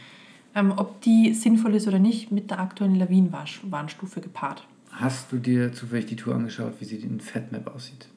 ähm, 0.55 0.73
ob 0.77 1.01
die 1.03 1.33
sinnvoll 1.33 1.75
ist 1.77 1.89
oder 1.89 1.99
nicht, 2.01 2.33
mit 2.33 2.51
der 2.51 2.59
aktuellen 2.61 2.97
Lawinenwarnstufe 2.97 4.21
gepaart. 4.21 4.67
hast 4.91 5.33
du 5.33 5.39
dir 5.39 5.73
zufällig 5.73 6.05
die 6.07 6.17
Tour 6.17 6.35
angeschaut, 6.35 6.75
wie 6.81 6.85
sie 6.85 6.97
in 6.97 7.21
Fatmap 7.21 7.75
aussieht? 7.75 8.09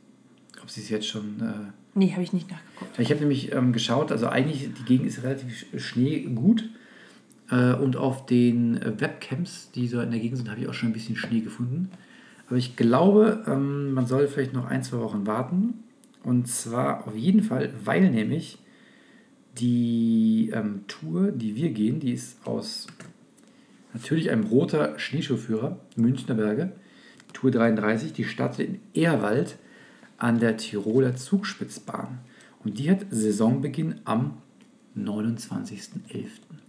Ob 0.62 0.70
sie 0.70 0.82
es 0.82 0.90
jetzt 0.90 1.08
schon... 1.08 1.40
Äh, 1.42 1.72
Nee, 1.98 2.12
habe 2.12 2.24
ich 2.24 2.34
nicht 2.34 2.52
nachgeguckt. 2.52 3.00
Ich 3.00 3.10
habe 3.10 3.22
nämlich 3.22 3.54
ähm, 3.54 3.72
geschaut, 3.72 4.12
also 4.12 4.28
eigentlich 4.28 4.68
die 4.78 4.84
Gegend 4.84 5.08
ist 5.08 5.24
relativ 5.24 5.48
sch- 5.72 5.80
schneegut. 5.80 6.68
Äh, 7.50 7.74
und 7.74 7.96
auf 7.98 8.26
den 8.26 8.82
äh, 8.82 9.00
Webcams, 9.00 9.72
die 9.74 9.88
so 9.88 10.02
in 10.02 10.12
der 10.12 10.20
Gegend 10.20 10.38
sind, 10.38 10.50
habe 10.50 10.62
ich 10.62 10.68
auch 10.68 10.74
schon 10.74 10.90
ein 10.90 10.94
bisschen 10.94 11.16
Schnee 11.16 11.42
gefunden. 11.42 11.90
Aber 12.48 12.58
ich 12.58 12.76
glaube, 12.76 13.44
ähm, 13.48 13.94
man 13.94 14.06
soll 14.06 14.28
vielleicht 14.28 14.54
noch 14.54 14.66
ein, 14.66 14.84
zwei 14.84 15.00
Wochen 15.00 15.26
warten. 15.26 15.84
Und 16.24 16.48
zwar 16.48 17.08
auf 17.08 17.16
jeden 17.16 17.44
Fall, 17.44 17.72
weil 17.84 18.10
nämlich 18.10 18.58
die 19.58 20.52
ähm, 20.54 20.82
Tour, 20.88 21.32
die 21.32 21.56
wir 21.56 21.70
gehen, 21.70 22.00
die 22.00 22.14
ist 22.14 22.46
aus 22.46 22.88
natürlich 23.94 24.30
einem 24.30 24.44
roter 24.46 25.00
Schneeschuhführer, 25.00 25.80
Münchner 25.96 26.36
Berge, 26.36 26.72
Tour 27.34 27.52
33, 27.52 28.14
die 28.14 28.26
startet 28.26 28.68
in 28.68 28.80
Ehrwald 28.94 29.58
an 30.18 30.40
der 30.40 30.58
Tiroler 30.58 31.16
Zugspitzbahn. 31.16 32.20
Und 32.64 32.80
die 32.80 32.90
hat 32.90 33.06
Saisonbeginn 33.10 34.02
am 34.06 34.38
29.11. 34.98 35.60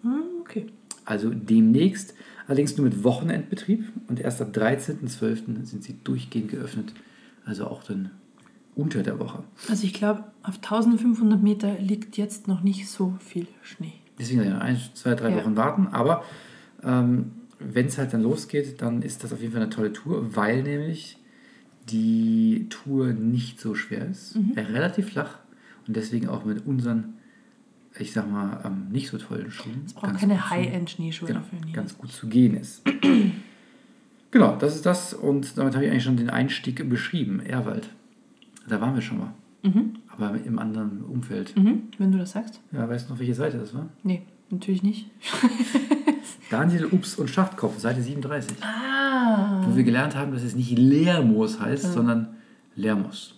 Hm, 0.02 0.22
okay. 0.46 0.66
Also 1.04 1.30
demnächst, 1.30 2.14
allerdings 2.46 2.76
nur 2.76 2.86
mit 2.86 3.04
Wochenendbetrieb 3.04 3.84
und 4.08 4.18
erst 4.20 4.40
ab 4.42 4.48
13.12. 4.52 5.64
sind 5.64 5.84
sie 5.84 5.96
durchgehend 6.02 6.50
geöffnet. 6.50 6.92
Also 7.44 7.66
auch 7.66 7.82
dann 7.84 8.10
unter 8.74 9.02
der 9.02 9.18
Woche. 9.18 9.44
Also 9.68 9.84
ich 9.84 9.94
glaube, 9.94 10.24
auf 10.42 10.56
1500 10.56 11.42
Meter 11.42 11.78
liegt 11.78 12.16
jetzt 12.16 12.48
noch 12.48 12.62
nicht 12.62 12.88
so 12.88 13.14
viel 13.20 13.46
Schnee. 13.62 13.92
Deswegen 14.18 14.42
ja, 14.44 14.58
ein, 14.58 14.78
zwei, 14.94 15.14
drei 15.14 15.30
Ja. 15.30 15.36
Wochen 15.36 15.56
warten. 15.56 15.86
Aber 15.88 16.24
ähm, 16.82 17.32
wenn 17.58 17.86
es 17.86 17.98
halt 17.98 18.12
dann 18.12 18.22
losgeht, 18.22 18.82
dann 18.82 19.02
ist 19.02 19.22
das 19.24 19.32
auf 19.32 19.40
jeden 19.40 19.52
Fall 19.52 19.62
eine 19.62 19.70
tolle 19.70 19.92
Tour, 19.92 20.34
weil 20.36 20.62
nämlich 20.62 21.18
die 21.88 22.66
Tour 22.68 23.12
nicht 23.12 23.60
so 23.60 23.74
schwer 23.74 24.08
ist, 24.10 24.36
Mhm. 24.36 24.52
relativ 24.56 25.10
flach 25.10 25.38
und 25.86 25.96
deswegen 25.96 26.28
auch 26.28 26.44
mit 26.44 26.66
unseren, 26.66 27.14
ich 27.98 28.12
sag 28.12 28.30
mal, 28.30 28.60
ähm, 28.64 28.88
nicht 28.90 29.08
so 29.08 29.18
tollen 29.18 29.50
Schuhen. 29.50 29.82
Es 29.86 29.92
braucht 29.94 30.18
keine 30.18 30.50
High-End-Schneeschuhe 30.50 31.28
genau, 31.28 31.40
dafür. 31.40 31.58
nee. 31.64 31.72
ganz 31.72 31.96
gut 31.96 32.12
zu 32.12 32.26
gehen 32.28 32.56
ist. 32.56 32.82
genau, 34.30 34.56
das 34.56 34.74
ist 34.74 34.86
das 34.86 35.14
und 35.14 35.56
damit 35.58 35.74
habe 35.74 35.84
ich 35.84 35.90
eigentlich 35.90 36.04
schon 36.04 36.16
den 36.16 36.30
Einstieg 36.30 36.88
beschrieben, 36.88 37.40
Erwald. 37.40 37.88
Da 38.68 38.80
waren 38.80 38.94
wir 38.94 39.02
schon 39.02 39.18
mal, 39.18 39.32
Mhm. 39.62 39.96
aber 40.08 40.34
im 40.44 40.58
anderen 40.58 41.02
Umfeld. 41.04 41.56
Mhm, 41.56 41.82
wenn 41.98 42.12
du 42.12 42.18
das 42.18 42.32
sagst. 42.32 42.60
Ja, 42.72 42.88
weißt 42.88 43.08
du 43.08 43.12
noch, 43.12 43.20
welche 43.20 43.34
Seite 43.34 43.58
das 43.58 43.74
war? 43.74 43.88
Nee, 44.02 44.22
natürlich 44.50 44.82
nicht. 44.82 45.08
Daniel 46.50 46.86
Ups 46.86 47.16
und 47.16 47.28
Schachtkopf, 47.28 47.78
Seite 47.78 48.02
37. 48.02 48.56
Ah, 48.62 49.62
wo 49.66 49.76
wir 49.76 49.84
gelernt 49.84 50.14
haben, 50.14 50.32
dass 50.32 50.42
es 50.42 50.54
nicht 50.54 50.78
Leermoos 50.78 51.60
heißt, 51.60 51.84
Ja. 51.84 51.92
sondern 51.92 52.28
Lermoos. 52.76 53.34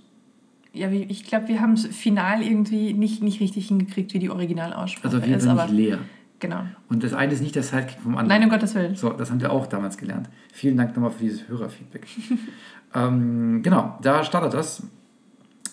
Ja, 0.75 0.91
ich 0.91 1.25
glaube, 1.25 1.49
wir 1.49 1.61
haben 1.61 1.73
es 1.73 1.87
final 1.87 2.43
irgendwie 2.43 2.93
nicht, 2.93 3.23
nicht 3.23 3.41
richtig 3.41 3.69
hingekriegt, 3.69 4.13
wie 4.15 4.19
die 4.19 4.31
Originalaussprache 4.31 5.05
Also 5.07 5.19
auf 5.19 5.25
jeden 5.27 5.39
ist. 5.39 5.45
Fall 5.47 5.59
Aber 5.59 5.65
nicht 5.73 5.77
leer. 5.89 5.99
genau. 6.39 6.63
Und 6.89 7.03
das 7.03 7.15
eine 7.15 7.33
ist 7.33 7.41
nicht 7.41 7.55
der 7.55 7.63
Sidekick 7.63 7.99
vom 8.01 8.17
anderen. 8.17 8.41
Nein, 8.41 8.45
um 8.45 8.51
Gottes 8.51 8.75
Willen. 8.75 8.95
So, 8.95 9.11
das 9.11 9.31
haben 9.31 9.41
wir 9.41 9.51
auch 9.53 9.67
damals 9.67 9.97
gelernt. 9.97 10.29
Vielen 10.53 10.77
Dank 10.77 10.95
nochmal 10.95 11.11
für 11.11 11.25
dieses 11.25 11.49
Hörerfeedback. 11.49 12.07
ähm, 12.95 13.63
genau, 13.63 13.99
da 14.03 14.25
startet 14.25 14.55
das, 14.55 14.83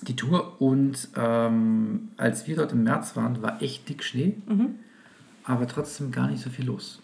die 0.01 0.15
Tour. 0.15 0.59
Und 0.61 1.09
ähm, 1.15 2.09
als 2.17 2.47
wir 2.47 2.55
dort 2.55 2.71
im 2.71 2.83
März 2.83 3.15
waren, 3.15 3.41
war 3.41 3.61
echt 3.61 3.87
dick 3.89 4.03
Schnee, 4.03 4.35
Mhm. 4.47 4.75
aber 5.43 5.67
trotzdem 5.67 6.11
gar 6.11 6.29
nicht 6.29 6.41
so 6.41 6.49
viel 6.49 6.65
los. 6.65 7.01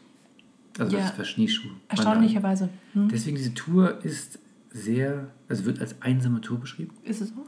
Also 0.79 0.95
Ja. 0.97 1.03
das 1.03 1.17
war 1.17 1.25
Schneeschuh. 1.25 1.69
Erstaunlicherweise. 1.89 2.69
Hm. 2.93 3.09
Deswegen 3.09 3.35
diese 3.35 3.53
Tour 3.53 4.03
ist 4.05 4.39
sehr, 4.71 5.27
also 5.49 5.65
wird 5.65 5.81
als 5.81 6.01
einsame 6.01 6.39
Tour 6.39 6.57
beschrieben. 6.59 6.93
Ist 7.03 7.19
es 7.21 7.29
so? 7.29 7.45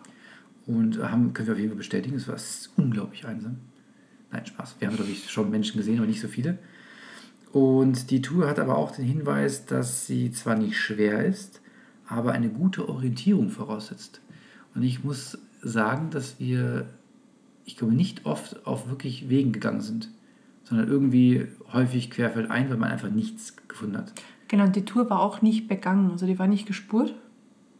Und 0.66 1.02
haben, 1.04 1.34
können 1.34 1.48
wir 1.48 1.54
auf 1.54 1.60
jeden 1.60 1.72
Fall 1.72 1.78
bestätigen, 1.78 2.16
es 2.16 2.28
war 2.28 2.38
unglaublich 2.78 3.26
einsam. 3.26 3.58
Nein, 4.32 4.46
Spaß. 4.46 4.78
Wir 4.80 4.88
haben 4.88 4.96
natürlich 4.96 5.30
schon 5.30 5.52
Menschen 5.52 5.78
gesehen, 5.78 5.98
aber 5.98 6.08
nicht 6.08 6.22
so 6.22 6.28
viele. 6.28 6.58
Und 7.52 8.10
die 8.10 8.22
Tour 8.22 8.48
hat 8.48 8.60
aber 8.60 8.78
auch 8.78 8.92
den 8.92 9.06
Hinweis, 9.06 9.66
dass 9.66 10.08
sie 10.08 10.32
zwar 10.32 10.56
nicht 10.56 10.78
schwer 10.78 11.24
ist, 11.24 11.62
aber 12.08 12.32
eine 12.32 12.50
gute 12.50 12.90
Orientierung 12.90 13.50
voraussetzt. 13.50 14.22
Und 14.74 14.84
ich 14.84 15.04
muss 15.04 15.38
sagen, 15.62 16.10
dass 16.10 16.40
wir, 16.40 16.88
ich 17.66 17.78
glaube, 17.78 17.94
nicht 17.94 18.26
oft 18.26 18.66
auf 18.66 18.90
wirklich 18.90 19.30
Wegen 19.30 19.52
gegangen 19.52 19.82
sind, 19.82 20.10
sondern 20.64 20.88
irgendwie 20.88 21.48
häufig 21.72 22.10
querfeldein, 22.10 22.70
weil 22.70 22.78
man 22.78 22.92
einfach 22.92 23.12
nichts 23.12 23.56
gefunden 23.68 23.98
hat. 23.98 24.14
Genau, 24.48 24.66
und 24.66 24.76
die 24.76 24.86
Tour 24.86 25.10
war 25.10 25.20
auch 25.20 25.42
nicht 25.42 25.68
begangen. 25.68 26.12
Also 26.12 26.26
die 26.26 26.40
war 26.40 26.48
nicht 26.48 26.66
gespurt, 26.66 27.14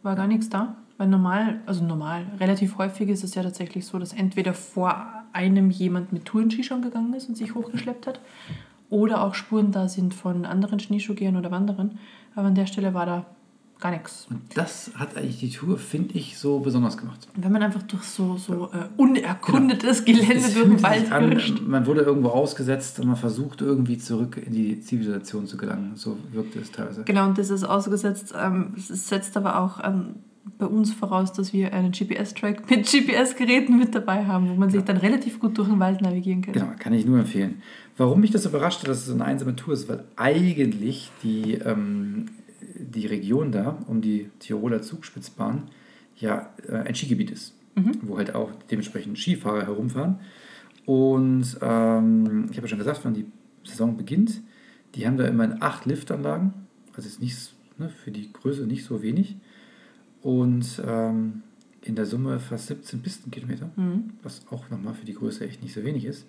war 0.02 0.14
gar 0.14 0.28
nichts 0.28 0.48
da. 0.50 0.76
Weil 0.96 1.08
normal, 1.08 1.60
also 1.66 1.84
normal, 1.84 2.26
relativ 2.38 2.78
häufig 2.78 3.08
ist 3.08 3.24
es 3.24 3.34
ja 3.34 3.42
tatsächlich 3.42 3.84
so, 3.84 3.98
dass 3.98 4.12
entweder 4.12 4.54
vor 4.54 5.06
einem 5.32 5.70
jemand 5.70 6.12
mit 6.12 6.24
Tourenski 6.24 6.62
schon 6.62 6.82
gegangen 6.82 7.12
ist 7.14 7.28
und 7.28 7.36
sich 7.36 7.54
hochgeschleppt 7.54 8.06
hat, 8.06 8.20
oder 8.90 9.22
auch 9.22 9.34
Spuren 9.34 9.72
da 9.72 9.88
sind 9.88 10.14
von 10.14 10.44
anderen 10.44 10.78
Schneeschuhgehern 10.78 11.36
oder 11.36 11.50
Wanderern. 11.50 11.98
Aber 12.36 12.46
an 12.46 12.54
der 12.54 12.66
Stelle 12.66 12.94
war 12.94 13.06
da 13.06 13.26
gar 13.80 13.90
nichts. 13.90 14.26
Und 14.30 14.42
das 14.54 14.92
hat 14.94 15.16
eigentlich 15.16 15.40
die 15.40 15.50
Tour, 15.50 15.78
finde 15.78 16.14
ich, 16.14 16.38
so 16.38 16.60
besonders 16.60 16.96
gemacht. 16.96 17.26
Wenn 17.34 17.50
man 17.50 17.62
einfach 17.62 17.82
durch 17.82 18.04
so, 18.04 18.36
so 18.36 18.70
äh, 18.72 18.86
unerkundetes 18.96 20.04
Gelände 20.04 20.34
Genau. 20.34 20.46
Es 20.46 20.54
durch 20.54 20.68
den 20.68 20.82
Wald 20.82 21.12
an, 21.12 21.32
hürscht. 21.32 21.60
man 21.66 21.86
wurde 21.86 22.02
irgendwo 22.02 22.28
ausgesetzt 22.28 23.00
und 23.00 23.08
man 23.08 23.16
versucht 23.16 23.62
irgendwie 23.62 23.98
zurück 23.98 24.40
in 24.44 24.52
die 24.52 24.80
Zivilisation 24.80 25.46
zu 25.46 25.56
gelangen. 25.56 25.92
So 25.96 26.16
wirkte 26.30 26.60
es 26.60 26.70
teilweise. 26.70 27.02
Genau, 27.04 27.26
und 27.26 27.36
das 27.36 27.50
ist 27.50 27.64
ausgesetzt. 27.64 28.32
Ähm, 28.40 28.74
es 28.76 29.08
setzt 29.08 29.36
aber 29.36 29.58
auch 29.60 29.80
ähm, 29.82 30.16
bei 30.58 30.66
uns 30.66 30.92
voraus, 30.92 31.32
dass 31.32 31.52
wir 31.52 31.72
einen 31.72 31.92
GPS-Track 31.92 32.68
mit 32.70 32.86
GPS-Geräten 32.90 33.78
mit 33.78 33.94
dabei 33.94 34.26
haben, 34.26 34.48
wo 34.48 34.54
man 34.54 34.70
sich 34.70 34.82
dann 34.82 34.98
relativ 34.98 35.40
gut 35.40 35.56
durch 35.58 35.68
den 35.68 35.80
Wald 35.80 36.00
navigieren 36.00 36.42
kann. 36.42 36.52
Genau, 36.52 36.72
kann 36.78 36.92
ich 36.92 37.06
nur 37.06 37.18
empfehlen. 37.18 37.62
Warum 37.96 38.20
mich 38.20 38.30
das 38.30 38.44
überrascht 38.44 38.80
hat, 38.82 38.88
dass 38.88 38.98
es 38.98 39.06
so 39.06 39.14
eine 39.14 39.24
einsame 39.24 39.56
Tour 39.56 39.74
ist, 39.74 39.88
weil 39.88 40.04
eigentlich 40.16 41.10
die, 41.22 41.54
ähm, 41.54 42.26
die 42.78 43.06
Region 43.06 43.52
da 43.52 43.78
um 43.86 44.00
die 44.00 44.30
Tiroler 44.38 44.82
Zugspitzbahn 44.82 45.64
ja 46.16 46.50
äh, 46.68 46.76
ein 46.76 46.94
Skigebiet 46.94 47.30
ist, 47.30 47.54
wo 48.02 48.18
halt 48.18 48.34
auch 48.34 48.50
dementsprechend 48.70 49.18
Skifahrer 49.18 49.62
herumfahren. 49.62 50.18
Und 50.86 51.56
ähm, 51.62 52.48
ich 52.50 52.56
habe 52.56 52.66
ja 52.66 52.68
schon 52.68 52.78
gesagt, 52.78 53.00
wann 53.04 53.14
die 53.14 53.26
Saison 53.64 53.96
beginnt, 53.96 54.42
die 54.94 55.06
haben 55.06 55.16
da 55.16 55.26
immerhin 55.26 55.62
acht 55.62 55.86
Liftanlagen, 55.86 56.52
also 56.94 57.08
ist 57.08 57.20
nicht, 57.20 57.54
ne, 57.78 57.88
für 57.88 58.10
die 58.10 58.32
Größe 58.32 58.66
nicht 58.66 58.84
so 58.84 59.02
wenig. 59.02 59.36
Und 60.24 60.82
ähm, 60.86 61.42
in 61.82 61.94
der 61.96 62.06
Summe 62.06 62.40
fast 62.40 62.68
17 62.68 63.02
Pistenkilometer, 63.02 63.70
Mhm. 63.76 64.14
was 64.22 64.40
auch 64.50 64.70
nochmal 64.70 64.94
für 64.94 65.04
die 65.04 65.12
Größe 65.14 65.46
echt 65.46 65.62
nicht 65.62 65.74
so 65.74 65.84
wenig 65.84 66.06
ist. 66.06 66.26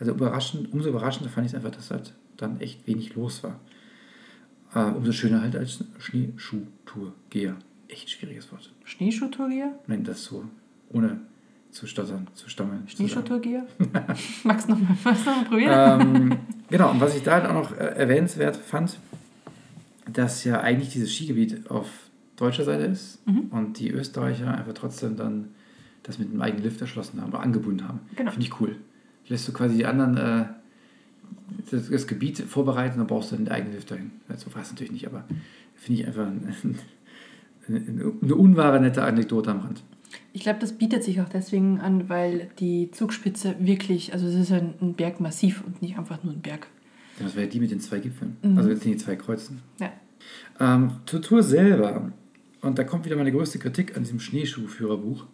Also 0.00 0.12
überraschend, 0.12 0.72
umso 0.72 0.88
überraschender 0.88 1.30
fand 1.30 1.46
ich 1.46 1.52
es 1.52 1.56
einfach, 1.56 1.70
dass 1.70 1.90
halt 1.92 2.12
dann 2.36 2.60
echt 2.60 2.86
wenig 2.88 3.14
los 3.14 3.42
war. 3.44 3.60
Äh, 4.74 4.90
umso 4.96 5.12
schöner 5.12 5.42
halt 5.42 5.54
als 5.54 5.84
Schneeschuhtour-Geher. 5.98 7.56
Echt 7.88 8.10
schwieriges 8.10 8.50
Wort. 8.50 8.72
Schneeschuhtourgeher? 8.84 9.78
Nein, 9.86 10.02
das 10.02 10.24
so, 10.24 10.44
ohne 10.90 11.20
zu 11.70 11.86
stottern, 11.86 12.26
zu 12.34 12.48
stammeln. 12.50 12.82
Schneeschuhtourgeher? 12.88 13.64
Magst 14.44 14.68
du 14.68 14.72
noch 14.72 14.80
mal, 14.80 14.96
magst 15.04 15.24
du 15.26 15.30
noch 15.30 15.44
probieren? 15.48 16.00
ähm, 16.00 16.38
genau, 16.68 16.90
und 16.90 17.00
was 17.00 17.14
ich 17.14 17.22
da 17.22 17.34
halt 17.34 17.46
auch 17.46 17.54
noch 17.54 17.72
äh, 17.72 17.84
erwähnenswert 17.84 18.56
fand, 18.56 18.98
dass 20.12 20.42
ja 20.44 20.60
eigentlich 20.60 20.88
dieses 20.90 21.14
Skigebiet 21.14 21.70
auf 21.70 21.86
deutscher 22.36 22.64
Seite 22.64 22.84
ist 22.84 23.26
Mhm. 23.26 23.48
und 23.50 23.78
die 23.78 23.90
Österreicher 23.90 24.56
einfach 24.56 24.74
trotzdem 24.74 25.16
dann 25.16 25.48
das 26.02 26.18
mit 26.18 26.30
einem 26.30 26.40
eigenen 26.42 26.62
Lift 26.64 26.80
erschlossen 26.80 27.20
haben 27.20 27.30
oder 27.30 27.40
angebunden 27.40 27.86
haben. 27.88 28.00
Genau. 28.14 28.30
Finde 28.30 28.46
ich 28.46 28.60
cool. 28.60 28.76
Lässt 29.28 29.48
du 29.48 29.52
quasi 29.52 29.76
die 29.76 29.86
anderen 29.86 30.16
äh, 30.16 30.44
das, 31.70 31.88
das 31.90 32.06
Gebiet 32.06 32.38
vorbereiten, 32.38 32.98
dann 32.98 33.06
brauchst 33.06 33.32
du 33.32 33.36
den 33.36 33.48
eigenen 33.48 33.74
Lift 33.74 33.90
dahin. 33.90 34.12
So 34.36 34.54
war 34.54 34.62
es 34.62 34.70
natürlich 34.70 34.92
nicht, 34.92 35.06
aber 35.06 35.24
finde 35.74 36.00
ich 36.00 36.06
einfach 36.06 36.26
ein, 36.26 36.54
eine, 37.68 38.12
eine 38.22 38.34
unwahre, 38.34 38.80
nette 38.80 39.02
Anekdote 39.02 39.50
am 39.50 39.60
Rand. 39.60 39.82
Ich 40.32 40.42
glaube, 40.42 40.58
das 40.60 40.72
bietet 40.72 41.02
sich 41.02 41.20
auch 41.20 41.28
deswegen 41.28 41.80
an, 41.80 42.08
weil 42.08 42.48
die 42.58 42.90
Zugspitze 42.90 43.56
wirklich, 43.58 44.12
also 44.12 44.26
es 44.26 44.34
ist 44.34 44.52
ein, 44.52 44.74
ein 44.80 44.94
Bergmassiv 44.94 45.64
und 45.66 45.82
nicht 45.82 45.98
einfach 45.98 46.22
nur 46.22 46.32
ein 46.32 46.40
Berg. 46.40 46.68
Das 47.18 47.34
ja 47.34 47.46
die 47.46 47.60
mit 47.60 47.70
den 47.70 47.80
zwei 47.80 47.98
Gipfeln. 47.98 48.36
Mhm. 48.42 48.58
Also 48.58 48.70
jetzt 48.70 48.82
sind 48.82 48.92
die 48.92 48.98
zwei 48.98 49.16
Kreuzen. 49.16 49.62
Ja. 49.80 49.90
Ähm, 50.60 50.92
zur 51.06 51.22
Tour 51.22 51.42
selber. 51.42 52.12
Und 52.62 52.78
da 52.78 52.84
kommt 52.84 53.04
wieder 53.04 53.16
meine 53.16 53.32
größte 53.32 53.58
Kritik 53.58 53.96
an 53.96 54.02
diesem 54.02 54.20
Schneeschuhführerbuch, 54.20 55.26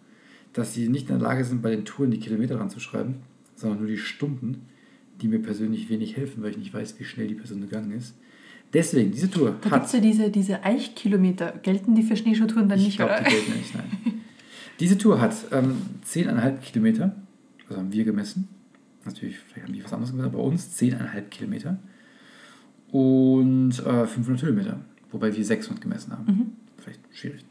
dass 0.53 0.75
sie 0.75 0.89
nicht 0.89 1.09
in 1.09 1.19
der 1.19 1.27
Lage 1.27 1.45
sind, 1.45 1.63
bei 1.63 1.71
den 1.71 1.85
Touren 1.85 2.11
die 2.11 2.19
Kilometer 2.19 2.59
ranzuschreiben, 2.61 3.17
sondern 3.57 3.79
nur 3.79 3.89
die 3.89 3.97
Stunden, 3.99 4.67
die 5.21 5.29
mir 5.29 5.41
persönlich 5.41 5.89
wenig 5.89 6.17
helfen, 6.17 6.43
weil 6.43 6.51
ich 6.51 6.59
nicht 6.59 6.75
weiß, 6.75 6.99
wie 6.99 7.05
schnell 7.05 7.29
die 7.29 7.35
Person 7.35 7.61
gegangen 7.61 7.93
ist. 7.93 8.15
Deswegen, 8.73 9.13
diese 9.13 9.31
Tour 9.31 9.51
Da 9.51 9.69
gibt 9.69 9.75
hat 9.75 9.87
es 9.87 9.93
ja 9.93 10.01
diese, 10.01 10.31
diese 10.31 10.65
Eichkilometer. 10.65 11.53
Gelten 11.63 11.95
die 11.95 12.03
für 12.03 12.17
Schneeschuhtouren 12.17 12.69
dann 12.69 12.79
Ich 12.79 12.87
nicht, 12.87 12.97
glaube, 12.97 13.13
oder? 13.13 13.23
die 13.23 13.31
gelten 13.31 13.53
nicht, 13.53 13.75
nein. 13.75 13.85
Diese 14.81 14.99
Tour 14.99 15.21
hat 15.21 15.35
ähm, 15.53 15.77
10,5 16.07 16.59
Kilometer, 16.61 17.15
also 17.69 17.79
haben 17.81 17.93
wir 17.93 18.05
gemessen. 18.05 18.49
Natürlich, 19.05 19.39
vielleicht 19.39 19.67
haben 19.67 19.75
die 19.75 19.85
was 19.85 19.93
anderes 19.93 20.11
gemessen, 20.11 20.29
aber 20.29 20.39
bei 20.39 20.45
uns 20.45 20.81
10,5 20.81 21.21
Kilometer. 21.29 21.79
Und 22.91 23.79
äh, 23.87 24.07
500 24.07 24.43
Höhenmeter, 24.43 24.81
wobei 25.11 25.35
wir 25.37 25.45
600 25.45 25.81
gemessen 25.81 26.13
haben. 26.13 26.25
Mhm. 26.27 26.42
Schwierig, 27.13 27.45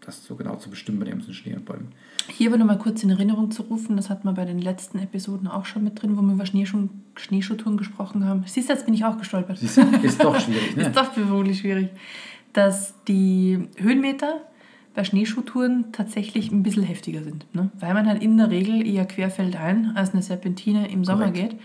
das 0.00 0.24
so 0.24 0.34
genau 0.36 0.56
zu 0.56 0.70
bestimmen 0.70 0.98
bei 0.98 1.04
dem 1.06 1.18
ganzen 1.18 1.34
Schnee 1.34 1.54
und 1.54 1.64
Bäumen. 1.64 1.88
Hier 2.28 2.48
aber 2.48 2.58
nochmal 2.58 2.78
kurz 2.78 3.02
in 3.02 3.10
Erinnerung 3.10 3.50
zu 3.50 3.62
rufen, 3.62 3.96
das 3.96 4.08
hatten 4.10 4.26
wir 4.26 4.32
bei 4.32 4.44
den 4.44 4.60
letzten 4.60 4.98
Episoden 4.98 5.46
auch 5.46 5.64
schon 5.64 5.84
mit 5.84 6.00
drin, 6.00 6.16
wo 6.16 6.22
wir 6.22 6.32
über 6.32 6.46
Schneeschuh, 6.46 6.88
Schneeschuhtouren 7.16 7.76
gesprochen 7.76 8.24
haben. 8.24 8.44
Siehst 8.46 8.68
du, 8.68 8.72
jetzt 8.72 8.84
bin 8.84 8.94
ich 8.94 9.04
auch 9.04 9.18
gestolpert. 9.18 9.58
Siehst 9.58 9.78
ist 10.02 10.22
doch 10.22 10.38
schwierig, 10.38 10.76
ne? 10.76 10.82
Ist 10.86 10.96
doch 10.96 11.16
wirklich 11.16 11.58
schwierig. 11.58 11.88
Dass 12.52 12.94
die 13.06 13.68
Höhenmeter 13.76 14.40
bei 14.94 15.04
Schneeschuhtouren 15.04 15.92
tatsächlich 15.92 16.50
ein 16.50 16.62
bisschen 16.62 16.82
heftiger 16.82 17.22
sind. 17.22 17.46
Ne? 17.54 17.70
Weil 17.78 17.94
man 17.94 18.06
halt 18.06 18.22
in 18.22 18.36
der 18.36 18.50
Regel 18.50 18.86
eher 18.86 19.04
querfeldein 19.04 19.92
als 19.94 20.12
eine 20.12 20.22
Serpentine 20.22 20.90
im 20.90 21.04
Sommer 21.04 21.30
Korrekt. 21.30 21.50
geht. 21.50 21.60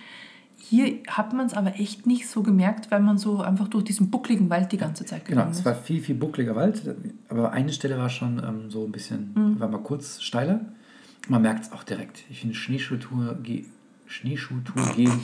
Hier 0.69 0.99
hat 1.07 1.31
man 1.33 1.45
es 1.45 1.53
aber 1.53 1.75
echt 1.79 2.07
nicht 2.07 2.27
so 2.27 2.41
gemerkt, 2.41 2.89
weil 2.89 2.99
man 3.01 3.17
so 3.19 3.41
einfach 3.41 3.67
durch 3.67 3.83
diesen 3.83 4.09
buckligen 4.09 4.49
Wald 4.49 4.71
die 4.71 4.77
ganze 4.77 5.05
Zeit 5.05 5.25
Genau, 5.25 5.41
gegangen 5.41 5.51
es 5.51 5.59
ist. 5.59 5.65
war 5.65 5.75
viel, 5.75 6.01
viel 6.01 6.15
buckliger 6.15 6.55
Wald, 6.55 6.81
aber 7.29 7.51
eine 7.51 7.71
Stelle 7.71 7.97
war 7.99 8.09
schon 8.09 8.39
ähm, 8.39 8.71
so 8.71 8.83
ein 8.85 8.91
bisschen, 8.91 9.31
Mhm. 9.35 9.59
war 9.59 9.67
mal 9.67 9.77
kurz 9.83 10.21
steiler. 10.21 10.61
Man 11.27 11.41
merkt 11.43 11.65
es 11.65 11.71
auch 11.71 11.83
direkt. 11.83 12.23
Ich 12.29 12.39
finde 12.41 12.55
Schneeschuhtour, 12.55 13.37
ge 13.43 13.65
Schneeschuhtour 14.07 14.83
gehen. 14.95 15.19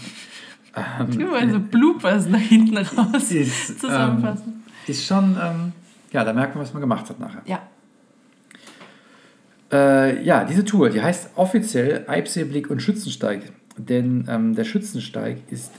Ähm, 0.75 1.19
Immer 1.19 1.33
also 1.37 1.59
Bloopers 1.59 2.27
nach 2.27 2.39
hinten 2.39 2.77
raus 2.77 3.31
ist, 3.31 3.79
zusammenfassen. 3.79 4.47
Ähm, 4.47 4.73
ist 4.87 5.05
schon, 5.05 5.35
ähm, 5.41 5.71
ja, 6.11 6.23
da 6.23 6.33
merkt 6.33 6.55
man, 6.55 6.63
was 6.63 6.73
man 6.73 6.81
gemacht 6.81 7.09
hat 7.09 7.19
nachher. 7.19 7.41
ja, 7.45 7.59
Äh, 9.71 10.23
ja, 10.23 10.43
diese 10.43 10.65
Tour, 10.65 10.89
die 10.89 11.01
heißt 11.01 11.31
offiziell 11.35 12.05
Eibseeblick 12.07 12.69
und 12.69 12.81
Schützensteig. 12.81 13.51
Denn 13.89 14.25
ähm, 14.27 14.55
der 14.55 14.63
Schützensteig 14.63 15.39
ist 15.49 15.71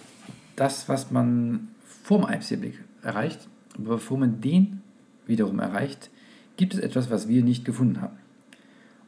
das, 0.57 0.89
was 0.89 1.11
man 1.11 1.69
vorm 1.85 2.25
Eibseeblick 2.25 2.79
erreicht. 3.03 3.49
Aber 3.79 3.95
bevor 3.95 4.19
man 4.19 4.41
den 4.41 4.83
wiederum 5.27 5.59
erreicht, 5.59 6.11
gibt 6.57 6.75
es 6.75 6.81
etwas, 6.81 7.11
was 7.11 7.29
wir 7.29 7.43
nicht 7.43 7.65
gefunden 7.65 8.01
haben. 8.01 8.17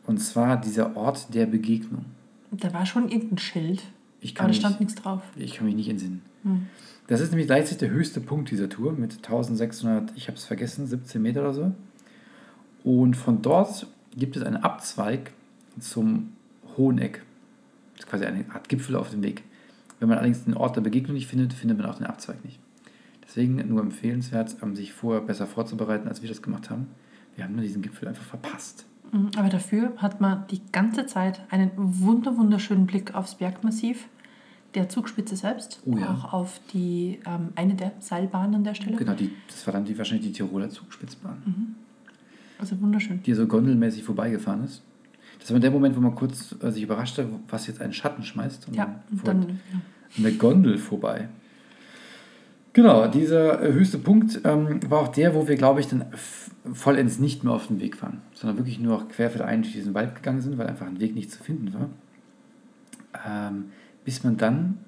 Und 0.06 0.18
zwar 0.18 0.60
dieser 0.60 0.96
Ort 0.96 1.34
der 1.34 1.46
Begegnung. 1.46 2.04
da 2.50 2.72
war 2.72 2.86
schon 2.86 3.08
irgendein 3.08 3.38
Schild, 3.38 3.82
Ich 4.20 4.34
kann, 4.34 4.46
aber 4.46 4.54
da 4.54 4.58
stand 4.58 4.80
nichts 4.80 4.94
drauf. 4.94 5.22
ich 5.36 5.54
kann 5.54 5.66
mich 5.66 5.74
nicht 5.74 5.88
entsinnen. 5.88 6.22
Hm. 6.42 6.66
Das 7.06 7.20
ist 7.20 7.30
nämlich 7.30 7.46
gleichzeitig 7.46 7.78
der 7.78 7.90
höchste 7.90 8.20
Punkt 8.20 8.50
dieser 8.50 8.68
Tour 8.68 8.92
mit 8.92 9.16
1600, 9.16 10.12
ich 10.16 10.28
habe 10.28 10.38
es 10.38 10.44
vergessen, 10.44 10.86
17 10.86 11.20
Meter 11.20 11.40
oder 11.40 11.54
so. 11.54 11.72
Und 12.82 13.16
von 13.16 13.42
dort 13.42 13.86
gibt 14.16 14.36
es 14.36 14.42
einen 14.42 14.56
Abzweig 14.56 15.32
zum 15.78 16.32
Hoheneck. 16.76 17.22
Das 17.94 18.04
ist 18.04 18.10
quasi 18.10 18.24
eine 18.24 18.44
Art 18.52 18.68
Gipfel 18.68 18.96
auf 18.96 19.10
dem 19.10 19.22
Weg. 19.22 19.42
Wenn 20.00 20.08
man 20.08 20.18
allerdings 20.18 20.44
den 20.44 20.54
Ort 20.54 20.76
der 20.76 20.80
Begegnung 20.82 21.14
nicht 21.14 21.26
findet, 21.28 21.52
findet 21.52 21.78
man 21.78 21.86
auch 21.86 21.96
den 21.96 22.06
Abzweig 22.06 22.44
nicht. 22.44 22.58
Deswegen 23.26 23.56
nur 23.68 23.80
empfehlenswert, 23.80 24.56
ähm, 24.62 24.76
sich 24.76 24.92
vorher 24.92 25.22
besser 25.22 25.46
vorzubereiten, 25.46 26.08
als 26.08 26.22
wir 26.22 26.28
das 26.28 26.42
gemacht 26.42 26.70
haben. 26.70 26.88
Wir 27.36 27.44
haben 27.44 27.54
nur 27.54 27.62
diesen 27.62 27.82
Gipfel 27.82 28.08
einfach 28.08 28.24
verpasst. 28.24 28.84
Mhm, 29.12 29.30
Aber 29.36 29.48
dafür 29.48 29.92
hat 29.96 30.20
man 30.20 30.46
die 30.48 30.60
ganze 30.72 31.06
Zeit 31.06 31.40
einen 31.50 31.70
wunder 31.76 32.36
wunderschönen 32.36 32.86
Blick 32.86 33.14
aufs 33.14 33.36
Bergmassiv, 33.36 34.08
der 34.74 34.88
Zugspitze 34.88 35.36
selbst, 35.36 35.80
Oh 35.86 35.96
ja. 35.96 36.12
auch 36.12 36.32
auf 36.32 36.60
die 36.72 37.20
ähm, 37.26 37.50
eine 37.54 37.74
der 37.74 37.92
Seilbahnen 38.00 38.56
an 38.56 38.64
der 38.64 38.74
Stelle. 38.74 38.96
Genau, 38.96 39.14
die, 39.14 39.30
das 39.48 39.64
war 39.66 39.72
dann 39.72 39.84
die, 39.84 39.96
wahrscheinlich 39.96 40.26
die 40.26 40.32
Tiroler 40.32 40.68
Zugspitzbahn, 40.68 41.76
Also 42.58 42.80
wunderschön. 42.80 43.22
die 43.22 43.34
so 43.34 43.46
gondelmäßig 43.46 44.02
vorbeigefahren 44.02 44.64
ist. 44.64 44.82
Das 45.44 45.52
war 45.52 45.60
der 45.60 45.70
Moment, 45.70 45.94
wo 45.94 46.00
man 46.00 46.14
kurz 46.14 46.54
äh, 46.62 46.70
sich 46.70 46.82
überrascht 46.82 47.18
hat, 47.18 47.26
was 47.48 47.66
jetzt 47.66 47.82
einen 47.82 47.92
Schatten 47.92 48.22
schmeißt. 48.22 48.66
Und 48.66 48.76
Ja, 48.76 49.02
dann 49.10 49.42
dann 49.42 49.60
ja. 49.70 49.80
eine 50.16 50.32
Gondel 50.32 50.78
vorbei. 50.78 51.28
Genau, 52.72 53.06
dieser 53.08 53.62
äh, 53.62 53.74
höchste 53.74 53.98
Punkt 53.98 54.40
ähm, 54.44 54.80
war 54.88 55.00
auch 55.00 55.08
der, 55.08 55.34
wo 55.34 55.46
wir, 55.46 55.56
glaube 55.56 55.80
ich, 55.80 55.88
dann 55.88 56.06
vollends 56.72 57.18
nicht 57.18 57.44
mehr 57.44 57.52
auf 57.52 57.66
den 57.66 57.78
Weg 57.78 58.02
waren, 58.02 58.22
sondern 58.32 58.56
wirklich 58.56 58.78
nur 58.78 58.98
noch 58.98 59.08
querfeldein 59.10 59.60
durch 59.60 59.74
diesen 59.74 59.92
Wald 59.92 60.14
gegangen 60.14 60.40
sind, 60.40 60.56
weil 60.56 60.66
einfach 60.66 60.86
ein 60.86 60.98
Weg 60.98 61.14
nicht 61.14 61.30
zu 61.30 61.42
finden 61.44 61.74
war. 61.74 61.90
Ähm, 63.26 63.66
bis 64.06 64.24
man 64.24 64.38
dann 64.38 64.78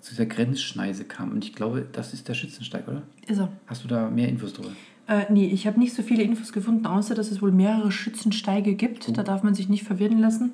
zu 0.00 0.10
dieser 0.10 0.26
Grenzschneise 0.26 1.04
kam. 1.04 1.30
Und 1.30 1.44
ich 1.44 1.54
glaube, 1.54 1.86
das 1.92 2.14
ist 2.14 2.26
der 2.26 2.34
Schützensteig, 2.34 2.88
oder? 2.88 3.02
ist 3.28 3.38
er. 3.38 3.52
Hast 3.68 3.84
du 3.84 3.88
da 3.88 4.10
mehr 4.10 4.28
Infos 4.28 4.54
drüber? 4.54 4.70
Äh, 5.10 5.26
nee, 5.32 5.46
ich 5.48 5.66
habe 5.66 5.78
nicht 5.80 5.92
so 5.94 6.02
viele 6.02 6.22
Infos 6.22 6.52
gefunden, 6.52 6.86
außer 6.86 7.14
dass 7.16 7.30
es 7.32 7.42
wohl 7.42 7.50
mehrere 7.50 7.90
Schützensteige 7.90 8.74
gibt. 8.74 9.16
Da 9.18 9.24
darf 9.24 9.42
man 9.42 9.54
sich 9.54 9.68
nicht 9.68 9.82
verwirren 9.82 10.18
lassen. 10.20 10.52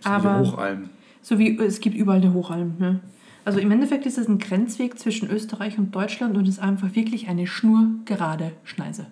So 0.00 0.08
Aber 0.08 0.38
diese 0.38 0.52
Hochalm. 0.52 0.90
so 1.20 1.38
wie 1.40 1.58
es 1.58 1.80
gibt 1.80 1.96
überall 1.96 2.20
eine 2.20 2.32
Hochalm. 2.32 2.74
Ne? 2.78 3.00
Also 3.44 3.58
im 3.58 3.70
Endeffekt 3.72 4.06
ist 4.06 4.16
es 4.16 4.28
ein 4.28 4.38
Grenzweg 4.38 4.98
zwischen 4.98 5.28
Österreich 5.28 5.78
und 5.78 5.94
Deutschland 5.94 6.36
und 6.36 6.46
ist 6.46 6.60
einfach 6.60 6.94
wirklich 6.94 7.28
eine 7.28 7.46
schnurgerade 7.48 8.52
Schneise. 8.62 9.06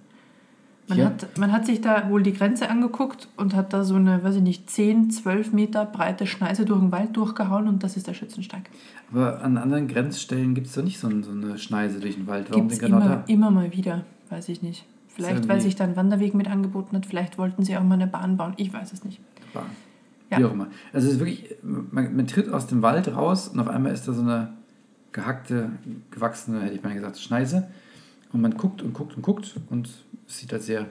Man, 0.89 0.99
Ja. 0.99 1.07
hat, 1.07 1.37
man 1.37 1.51
hat 1.51 1.67
sich 1.67 1.81
da 1.81 2.09
wohl 2.11 2.23
die 2.23 2.33
Grenze 2.33 2.71
angeguckt 2.71 3.27
und 3.37 3.57
hat 3.57 3.73
da 3.73 3.83
so 3.83 3.97
eine, 3.97 4.23
weiß 4.23 4.37
ich 4.37 4.43
nicht, 4.43 4.71
10, 4.71 5.11
12 5.11 5.53
Meter 5.53 5.85
breite 5.85 6.29
Schneise 6.29 6.65
durch 6.65 6.79
den 6.79 6.93
Wald 6.93 7.17
durchgehauen 7.17 7.67
und 7.67 7.83
das 7.83 7.97
ist 7.97 8.07
der 8.07 8.15
Schützensteig. 8.15 8.71
Aber 9.11 9.43
an 9.43 9.57
anderen 9.57 9.89
Grenzstellen 9.89 10.55
gibt 10.55 10.69
es 10.69 10.75
doch 10.75 10.85
nicht 10.85 11.01
so, 11.01 11.11
so 11.23 11.33
eine 11.33 11.59
Schneise 11.59 11.99
durch 11.99 12.15
den 12.15 12.29
Wald. 12.29 12.47
Warum 12.51 12.69
Gibt 12.69 12.73
es 12.75 12.79
denn 12.79 12.91
genau 12.93 13.05
immer, 13.05 13.17
da? 13.17 13.25
immer 13.27 13.51
mal 13.51 13.73
wieder, 13.73 14.05
weiß 14.31 14.49
ich 14.49 14.63
nicht. 14.63 14.87
Vielleicht, 15.09 15.49
weil 15.49 15.61
sich 15.63 15.75
da 15.77 15.85
ein 15.85 15.97
Wanderweg 15.97 16.35
mit 16.35 16.47
angeboten 16.47 16.95
hat, 16.95 17.07
vielleicht 17.07 17.39
wollten 17.39 17.65
sie 17.65 17.77
auch 17.77 17.83
mal 17.83 17.95
eine 17.95 18.07
Bahn 18.07 18.37
bauen, 18.37 18.53
ich 18.59 18.73
weiß 18.73 18.93
es 18.93 19.03
nicht. 19.03 19.21
Bahn. 19.55 19.71
Ja. 20.31 20.39
Wie 20.39 20.45
auch 20.45 20.53
immer. 20.53 20.69
Also 20.93 21.07
es 21.07 21.15
ist 21.15 21.21
wirklich, 21.21 21.55
man, 21.63 22.15
man 22.15 22.27
tritt 22.27 22.53
aus 22.53 22.67
dem 22.67 22.83
Wald 22.83 23.09
raus 23.15 23.49
und 23.49 23.59
auf 23.61 23.69
einmal 23.69 23.93
ist 23.93 24.07
da 24.07 24.13
so 24.13 24.23
eine 24.23 24.53
gehackte, 25.13 25.71
gewachsene, 26.11 26.61
hätte 26.61 26.75
ich 26.75 26.83
mal 26.83 26.95
gesagt, 26.95 27.19
Schneise. 27.19 27.69
Und 28.33 28.43
man 28.43 28.57
guckt 28.57 28.83
und 28.83 28.93
guckt 28.93 29.17
und 29.17 29.23
guckt 29.23 29.59
und 29.71 29.89
es 30.27 30.39
sieht 30.39 30.53
halt 30.53 30.63
sehr 30.63 30.87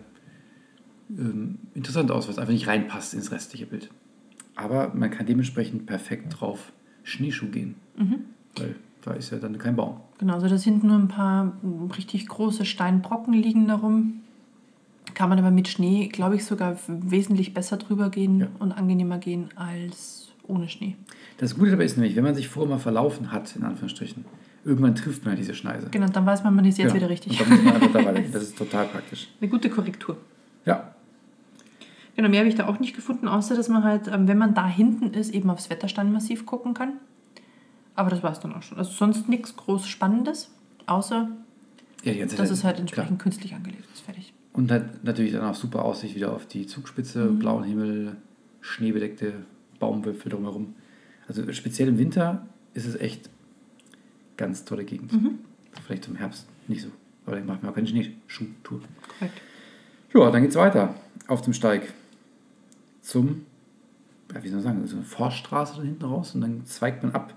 ähm, 1.10 1.60
interessant 1.76 2.10
aus, 2.12 2.28
was 2.28 2.40
einfach 2.40 2.54
nicht 2.54 2.68
reinpasst 2.68 3.14
ins 3.14 3.32
restliche 3.32 3.68
Bild. 3.68 3.90
Aber 4.56 4.94
man 4.96 5.12
kann 5.12 5.26
dementsprechend 5.26 5.86
perfekt 5.86 6.40
drauf 6.40 6.72
Schneeschuh 7.04 7.50
gehen. 7.50 7.76
Mhm. 7.98 8.22
Weil 8.56 8.76
da 9.04 9.14
ist 9.14 9.32
ja 9.32 9.38
dann 9.38 9.58
kein 9.58 9.76
Baum. 9.76 10.02
Genau, 10.18 10.34
also 10.36 10.48
da 10.48 10.58
sind 10.58 10.84
nur 10.84 10.98
ein 10.98 11.08
paar 11.10 11.54
richtig 11.98 12.28
große 12.28 12.66
Steinbrocken 12.66 13.34
liegen 13.34 13.68
darum. 13.68 14.22
Kann 15.14 15.30
man 15.30 15.40
aber 15.40 15.52
mit 15.52 15.68
Schnee, 15.68 16.08
glaube 16.08 16.36
ich, 16.36 16.46
sogar 16.46 16.78
wesentlich 16.88 17.54
besser 17.54 17.78
drüber 17.78 18.10
gehen 18.10 18.40
Ja. 18.42 18.48
und 18.60 18.72
angenehmer 18.72 19.18
gehen 19.18 19.50
als 19.56 20.30
ohne 20.48 20.70
Schnee. 20.70 20.96
Das 21.38 21.56
Gute 21.56 21.72
dabei 21.72 21.86
ist 21.86 21.98
nämlich, 21.98 22.16
wenn 22.16 22.24
man 22.24 22.36
sich 22.36 22.48
vorher 22.48 22.70
mal 22.70 22.80
verlaufen 22.80 23.32
hat, 23.32 23.56
in 23.56 23.64
Anführungsstrichen, 23.64 24.26
irgendwann 24.64 24.96
trifft 24.96 25.24
man 25.26 25.34
ja 25.34 25.38
diese 25.38 25.54
Schneise. 25.54 25.88
Genau, 25.92 26.08
dann 26.08 26.26
weiß 26.26 26.44
man, 26.44 26.56
man 26.56 26.66
ist 26.66 26.78
jetzt 26.78 26.88
Genau. 26.94 26.96
wieder 27.04 27.10
richtig. 27.10 27.40
Und 27.42 27.50
dann 27.50 27.56
muss 27.58 27.66
man 27.66 27.74
einfach 27.76 27.92
da 27.94 28.06
weitergehen. 28.06 28.32
Das 28.32 28.44
ist 28.44 28.58
total 28.58 28.86
praktisch. 28.88 29.28
Eine 29.42 29.50
gute 29.50 29.70
Korrektur. 29.70 30.18
Ja, 30.66 30.92
Genau, 32.16 32.30
mehr 32.30 32.40
habe 32.40 32.48
ich 32.48 32.56
da 32.56 32.68
auch 32.70 32.80
nicht 32.80 32.96
gefunden, 32.96 33.28
außer 33.28 33.56
dass 33.58 33.68
man 33.68 33.84
halt, 33.84 34.08
ähm, 34.08 34.30
wenn 34.30 34.38
man 34.38 34.54
da 34.54 34.66
hinten 34.66 35.14
ist, 35.14 35.34
eben 35.34 35.50
aufs 35.50 35.70
Wettersteinmassiv 35.70 36.46
gucken 36.46 36.74
kann. 36.74 36.94
Aber 37.96 38.10
das 38.10 38.24
war 38.24 38.32
es 38.32 38.40
dann 38.40 38.54
auch 38.54 38.62
schon. 38.62 38.78
Also 38.78 38.92
sonst 38.92 39.30
nichts 39.30 39.56
groß 39.56 39.88
Spannendes, 39.88 40.50
außer 40.86 41.30
ja 42.04 42.14
die 42.14 42.20
ganze 42.20 42.36
dass 42.36 42.50
Zeit. 42.50 42.58
es 42.58 42.64
halt 42.64 42.76
Klar. 42.76 42.82
entsprechend 42.82 43.20
künstlich 43.20 43.54
angelegt 43.56 43.86
ist. 43.94 44.02
Fertig. 44.02 44.34
Und 44.54 44.72
halt 44.72 45.04
natürlich 45.04 45.32
dann 45.34 45.44
auch 45.44 45.56
super 45.56 45.84
Aussicht 45.86 46.16
wieder 46.16 46.34
auf 46.34 46.46
die 46.46 46.66
Zugspitze, 46.68 47.26
Mhm. 47.26 47.40
blauen 47.40 47.64
Himmel, 47.64 48.18
schneebedeckte 48.62 49.34
Baumwipfel 49.80 50.32
drumherum. 50.32 50.76
Also 51.28 51.52
speziell 51.54 51.88
im 51.90 51.98
Winter 51.98 52.46
ist 52.74 52.86
es 52.86 52.96
echt 52.96 53.30
ganz 54.38 54.66
tolle 54.66 54.86
Gegend. 54.86 55.12
Mhm. 55.14 55.40
Vielleicht 55.86 56.08
im 56.08 56.16
Herbst 56.16 56.48
nicht 56.68 56.82
so. 56.82 56.90
Aber 57.26 57.36
dann 57.38 57.46
macht 57.46 57.64
man 57.64 57.72
auch 57.72 57.76
keine 57.76 57.88
Schneeschuhtour. 57.88 58.82
Korrekt. 59.20 59.42
Ja, 60.14 60.32
dann 60.32 60.42
geht's 60.44 60.56
weiter 60.56 60.96
auf 61.28 61.42
dem 61.42 61.54
Steig 61.54 61.92
zum, 63.02 63.46
ja, 64.34 64.42
wie 64.44 64.48
soll 64.50 64.58
man 64.58 64.64
sagen, 64.64 64.88
so 64.88 64.96
eine 64.98 65.06
Forststraße 65.06 65.76
da 65.78 65.82
hinten 65.84 66.06
raus 66.06 66.34
und 66.36 66.42
dann 66.42 66.66
zweigt 66.66 67.04
man 67.04 67.14
ab 67.14 67.34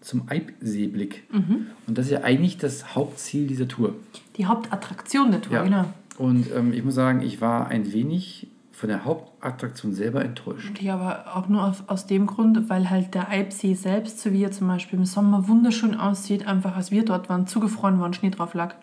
zum 0.00 0.22
Eibseeblick. 0.28 1.24
Mhm. 1.32 1.66
Und 1.86 1.98
das 1.98 2.06
ist 2.06 2.12
ja 2.12 2.22
eigentlich 2.22 2.58
das 2.58 2.94
Hauptziel 2.94 3.46
dieser 3.46 3.68
Tour. 3.68 3.94
Die 4.36 4.46
Hauptattraktion 4.46 5.30
der 5.30 5.42
Tour, 5.42 5.56
Ja. 5.56 5.62
genau. 5.64 5.84
Und 6.18 6.46
ähm, 6.54 6.72
ich 6.72 6.84
muss 6.84 6.94
sagen, 6.94 7.22
ich 7.22 7.40
war 7.40 7.68
ein 7.68 7.92
wenig 7.92 8.46
von 8.72 8.88
der 8.88 9.04
Hauptattraktion 9.04 9.92
selber 9.92 10.24
enttäuscht. 10.24 10.80
Ja, 10.80 10.94
aber 10.94 11.36
auch 11.36 11.48
nur 11.48 11.64
auf, 11.66 11.84
aus 11.86 12.06
dem 12.06 12.26
Grund, 12.26 12.68
weil 12.70 12.88
halt 12.88 13.14
der 13.14 13.28
Eibsee 13.28 13.74
selbst, 13.74 14.20
so 14.20 14.32
wie 14.32 14.42
er 14.42 14.50
zum 14.52 14.68
Beispiel 14.68 14.98
im 14.98 15.04
Sommer 15.04 15.48
wunderschön 15.48 15.94
aussieht, 15.94 16.46
einfach 16.46 16.76
als 16.76 16.90
wir 16.90 17.04
dort 17.04 17.28
waren, 17.28 17.46
zugefroren 17.46 17.98
war 17.98 18.06
und 18.06 18.16
Schnee 18.16 18.30
drauf 18.30 18.54
lag. 18.54 18.74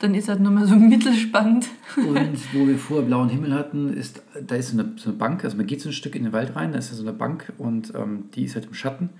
Dann 0.00 0.14
ist 0.14 0.28
halt 0.28 0.40
nur 0.40 0.50
mal 0.52 0.66
so 0.66 0.74
mittelspannend. 0.76 1.66
Und 1.96 2.38
wo 2.54 2.66
wir 2.66 2.78
vorher 2.78 3.06
blauen 3.06 3.28
Himmel 3.28 3.54
hatten, 3.54 3.92
ist, 3.92 4.22
da 4.44 4.56
ist 4.56 4.70
so 4.70 4.78
eine, 4.80 4.92
so 4.96 5.10
eine 5.10 5.18
Bank, 5.18 5.44
also 5.44 5.56
man 5.56 5.66
geht 5.66 5.80
so 5.80 5.88
ein 5.88 5.92
Stück 5.92 6.16
in 6.16 6.24
den 6.24 6.32
Wald 6.32 6.54
rein, 6.56 6.72
da 6.72 6.78
ist 6.78 6.92
so 6.92 7.02
eine 7.02 7.12
Bank 7.12 7.52
und 7.58 7.92
ähm, 7.94 8.24
die 8.34 8.44
ist 8.44 8.54
halt 8.56 8.66
im 8.66 8.74
Schatten. 8.74 9.10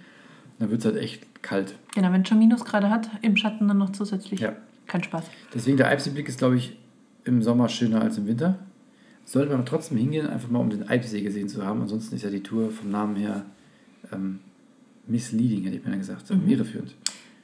Dann 0.58 0.70
wird 0.70 0.80
es 0.80 0.86
halt 0.86 0.96
echt 0.96 1.42
kalt. 1.42 1.74
Genau, 1.94 2.12
wenn 2.12 2.22
es 2.22 2.28
schon 2.28 2.38
Minusgrade 2.38 2.90
hat, 2.90 3.08
im 3.22 3.36
Schatten 3.36 3.68
dann 3.68 3.78
noch 3.78 3.90
zusätzlich. 3.90 4.40
Ja. 4.40 4.56
Kein 4.86 5.02
Spaß. 5.04 5.24
Deswegen 5.54 5.76
der 5.76 5.88
Eibseeblick 5.88 6.28
ist, 6.28 6.38
glaube 6.38 6.56
ich, 6.56 6.76
im 7.24 7.42
Sommer 7.42 7.68
schöner 7.68 8.00
als 8.00 8.18
im 8.18 8.26
Winter. 8.26 8.58
Sollte 9.24 9.52
man 9.52 9.66
trotzdem 9.66 9.98
hingehen, 9.98 10.26
einfach 10.26 10.48
mal 10.48 10.58
um 10.60 10.70
den 10.70 10.88
Eibsee 10.88 11.20
gesehen 11.20 11.48
zu 11.48 11.64
haben. 11.64 11.82
Ansonsten 11.82 12.16
ist 12.16 12.22
ja 12.22 12.30
die 12.30 12.42
Tour 12.42 12.70
vom 12.70 12.90
Namen 12.90 13.14
her 13.16 13.44
ähm, 14.12 14.38
misleading, 15.06 15.64
hätte 15.64 15.76
ich 15.76 15.84
mir 15.84 15.96
gesagt, 15.98 16.30
Mhm. 16.30 16.48
irreführend. 16.48 16.94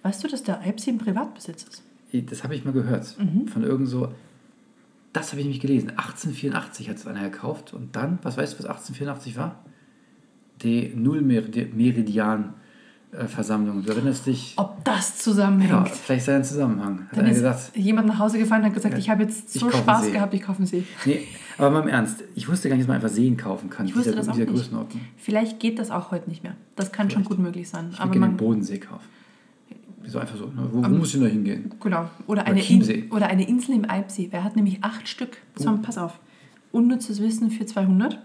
Weißt 0.02 0.24
du, 0.24 0.28
dass 0.28 0.42
der 0.42 0.60
Eibsee 0.62 0.90
im 0.90 0.98
Privatbesitz 0.98 1.64
ist? 1.64 1.82
Das 2.30 2.42
habe 2.44 2.54
ich 2.54 2.64
mal 2.64 2.72
gehört. 2.72 3.14
Mhm. 3.18 3.48
Von 3.48 3.62
irgend 3.64 3.88
so. 3.88 4.12
Das 5.12 5.30
habe 5.30 5.40
ich 5.40 5.46
nämlich 5.46 5.60
gelesen. 5.60 5.90
1884 5.90 6.88
hat 6.88 6.96
es 6.96 7.06
einer 7.06 7.28
gekauft. 7.28 7.74
Und 7.74 7.94
dann, 7.96 8.18
was 8.22 8.36
weißt 8.36 8.54
du, 8.54 8.58
was 8.60 8.66
1884 8.66 9.36
war? 9.36 9.64
Die 10.62 10.92
Null-Meridian-Versammlung. 13.14 13.82
Du 13.84 13.92
erinnerst 13.92 14.26
dich? 14.26 14.54
Ob 14.56 14.84
das 14.84 15.18
zusammenhängt? 15.18 15.70
Ja, 15.72 15.84
vielleicht 15.84 16.24
sei 16.26 16.36
ein 16.36 16.44
Zusammenhang. 16.44 17.00
Hat 17.06 17.12
Dann 17.12 17.20
einer 17.20 17.30
ist 17.30 17.36
gesagt. 17.38 17.76
jemand 17.76 18.08
nach 18.08 18.18
Hause 18.18 18.38
gefallen 18.38 18.62
und 18.62 18.66
hat 18.68 18.74
gesagt, 18.74 18.94
Ja. 18.94 18.98
ich 18.98 19.10
habe 19.10 19.22
jetzt 19.22 19.52
so 19.52 19.70
Spaß 19.70 20.04
See. 20.06 20.10
gehabt, 20.12 20.34
ich 20.34 20.42
kaufe 20.42 20.58
einen 20.58 20.66
See. 20.66 20.84
Nee, 21.04 21.22
aber 21.58 21.70
mal 21.70 21.82
im 21.82 21.88
Ernst. 21.88 22.24
Ich 22.34 22.48
wusste 22.48 22.68
gar 22.68 22.76
nicht, 22.76 22.84
dass 22.84 22.88
man 22.88 22.96
einfach 22.96 23.08
Seen 23.14 23.36
kaufen 23.36 23.70
kann. 23.70 23.86
Ich 23.86 23.94
wusste 23.94 24.10
dieser, 24.10 24.16
das 24.20 24.28
auch 24.28 24.32
dieser 24.34 24.46
nicht. 24.46 24.54
Größenordnung. 24.54 25.00
Vielleicht 25.16 25.60
geht 25.60 25.78
das 25.78 25.90
auch 25.90 26.10
heute 26.10 26.28
nicht 26.28 26.42
mehr. 26.42 26.54
Das 26.76 26.92
kann 26.92 27.08
schon 27.10 27.22
Vielleicht. 27.22 27.30
gut 27.36 27.38
möglich 27.38 27.68
sein. 27.68 27.88
Ich 27.92 28.00
Aber 28.00 28.10
gerne 28.10 28.26
man, 28.26 28.30
den 28.32 28.36
Bodensee 28.36 28.78
kaufen. 28.78 29.04
Wieso 30.02 30.18
einfach 30.18 30.36
so? 30.36 30.46
Ne? 30.46 30.68
Wo, 30.70 30.78
wo 30.78 30.84
Aber- 30.84 30.88
muss 30.90 31.08
ich 31.08 31.12
denn 31.14 31.22
da 31.22 31.28
hingehen? 31.28 31.72
Genau. 31.80 32.00
Oder 32.26 32.42
Oder 32.42 32.46
eine. 32.46 32.62
In, 32.62 33.10
oder 33.10 33.26
eine 33.28 33.48
Insel 33.48 33.74
im 33.74 33.88
Eibsee. 33.88 34.28
Wer 34.30 34.44
hat 34.44 34.54
nämlich 34.56 34.84
acht 34.84 35.08
Stück? 35.08 35.38
So, 35.56 35.70
Oh. 35.70 35.78
pass 35.80 35.96
auf. 35.96 36.18
Unnützes 36.72 37.22
Wissen 37.22 37.50
für 37.50 37.64
200. 37.64 38.18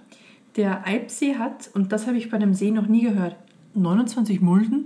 Der 0.58 0.86
Eibsee 0.88 1.36
hat, 1.36 1.69
und 1.73 1.91
das 1.93 2.08
habe 2.08 2.17
ich 2.17 2.30
bei 2.30 2.36
einem 2.38 2.54
See 2.54 2.71
noch 2.71 2.88
nie 2.88 3.04
gehört, 3.04 3.36
29 3.73 4.41
Mulden 4.41 4.86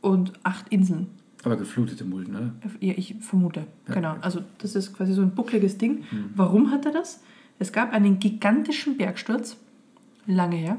und 0.00 0.32
acht 0.42 0.68
Inseln. 0.68 1.08
Aber 1.44 1.56
geflutete 1.56 2.04
Mulden, 2.04 2.34
oder? 2.34 2.52
Ja, 2.80 2.94
ich 2.96 3.16
vermute. 3.20 3.66
Ja. 3.88 3.94
Genau. 3.94 4.16
Also 4.20 4.40
das 4.58 4.74
ist 4.74 4.94
quasi 4.94 5.12
so 5.12 5.22
ein 5.22 5.30
buckliges 5.30 5.78
Ding. 5.78 6.04
Mhm. 6.10 6.30
Warum 6.34 6.70
hat 6.70 6.86
er 6.86 6.92
das? 6.92 7.22
Es 7.58 7.72
gab 7.72 7.92
einen 7.92 8.18
gigantischen 8.18 8.96
Bergsturz, 8.96 9.56
lange 10.26 10.56
her, 10.56 10.78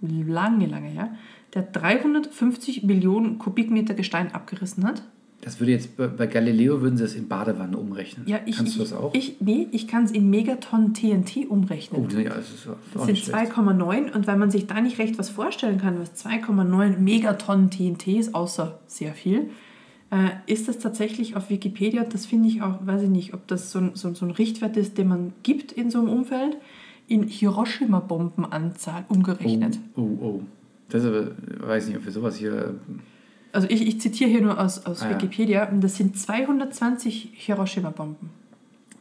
lange, 0.00 0.66
lange 0.66 0.88
her, 0.88 1.14
der 1.54 1.62
350 1.62 2.84
Millionen 2.84 3.38
Kubikmeter 3.38 3.94
Gestein 3.94 4.32
abgerissen 4.32 4.84
hat. 4.84 5.02
Das 5.40 5.60
würde 5.60 5.72
jetzt 5.72 5.96
bei, 5.96 6.26
Galileo 6.26 6.82
würden 6.82 6.96
sie 6.96 7.04
das 7.04 7.14
in 7.14 7.28
Badewanne 7.28 7.76
umrechnen. 7.76 8.26
Ja, 8.26 8.40
ich, 8.44 8.56
Kannst 8.56 8.76
du 8.76 8.82
ich, 8.82 8.90
das 8.90 8.98
auch? 8.98 9.14
Ich, 9.14 9.40
nee, 9.40 9.68
ich 9.70 9.86
kann 9.86 10.04
es 10.04 10.10
in 10.10 10.28
Megatonnen 10.30 10.94
TNT 10.94 11.48
umrechnen. 11.48 12.08
oh, 12.12 12.18
ja, 12.18 12.34
das 12.34 12.50
ist 12.50 12.68
das 12.92 13.06
sind 13.06 13.18
schlecht. 13.18 13.52
2,9 13.52 14.12
und 14.12 14.26
weil 14.26 14.36
man 14.36 14.50
sich 14.50 14.66
da 14.66 14.80
nicht 14.80 14.98
recht 14.98 15.16
was 15.16 15.30
vorstellen 15.30 15.78
kann, 15.78 16.00
was 16.00 16.12
2,9 16.24 16.98
Megatonnen 16.98 17.70
TNT 17.70 18.08
ist, 18.08 18.34
außer 18.34 18.80
sehr 18.88 19.14
viel, 19.14 19.50
äh, 20.10 20.30
ist 20.46 20.66
das 20.66 20.78
tatsächlich 20.80 21.36
auf 21.36 21.50
Wikipedia, 21.50 22.02
das 22.02 22.26
finde 22.26 22.48
ich 22.48 22.62
auch, 22.62 22.84
weiß 22.84 23.02
ich 23.02 23.10
nicht, 23.10 23.32
ob 23.32 23.46
das 23.46 23.70
so 23.70 23.78
ein, 23.78 23.90
so, 23.94 24.12
so 24.14 24.26
ein 24.26 24.32
Richtwert 24.32 24.76
ist, 24.76 24.98
den 24.98 25.08
man 25.08 25.32
gibt 25.44 25.70
in 25.70 25.90
so 25.90 26.00
einem 26.00 26.08
Umfeld, 26.08 26.56
in 27.06 27.28
Hiroshima-Bombenanzahl 27.28 29.04
umgerechnet. 29.08 29.78
Oh, 29.96 30.00
oh, 30.00 30.24
oh. 30.24 30.42
Das 30.88 31.04
ist 31.04 31.08
aber, 31.08 31.30
weiß 31.68 31.86
nicht, 31.88 31.96
ob 31.96 32.04
wir 32.04 32.12
sowas 32.12 32.36
hier. 32.36 32.74
Also 33.58 33.68
Also 33.68 33.82
ich, 33.82 33.88
ich 33.88 34.00
zitiere 34.00 34.30
hier 34.30 34.40
nur 34.42 34.60
aus, 34.60 34.86
aus 34.86 35.02
Ah, 35.02 35.10
ja. 35.10 35.14
Wikipedia. 35.16 35.68
Und 35.68 35.80
das 35.82 35.96
sind 35.96 36.16
220 36.16 37.30
Hiroshima-Bomben. 37.34 38.30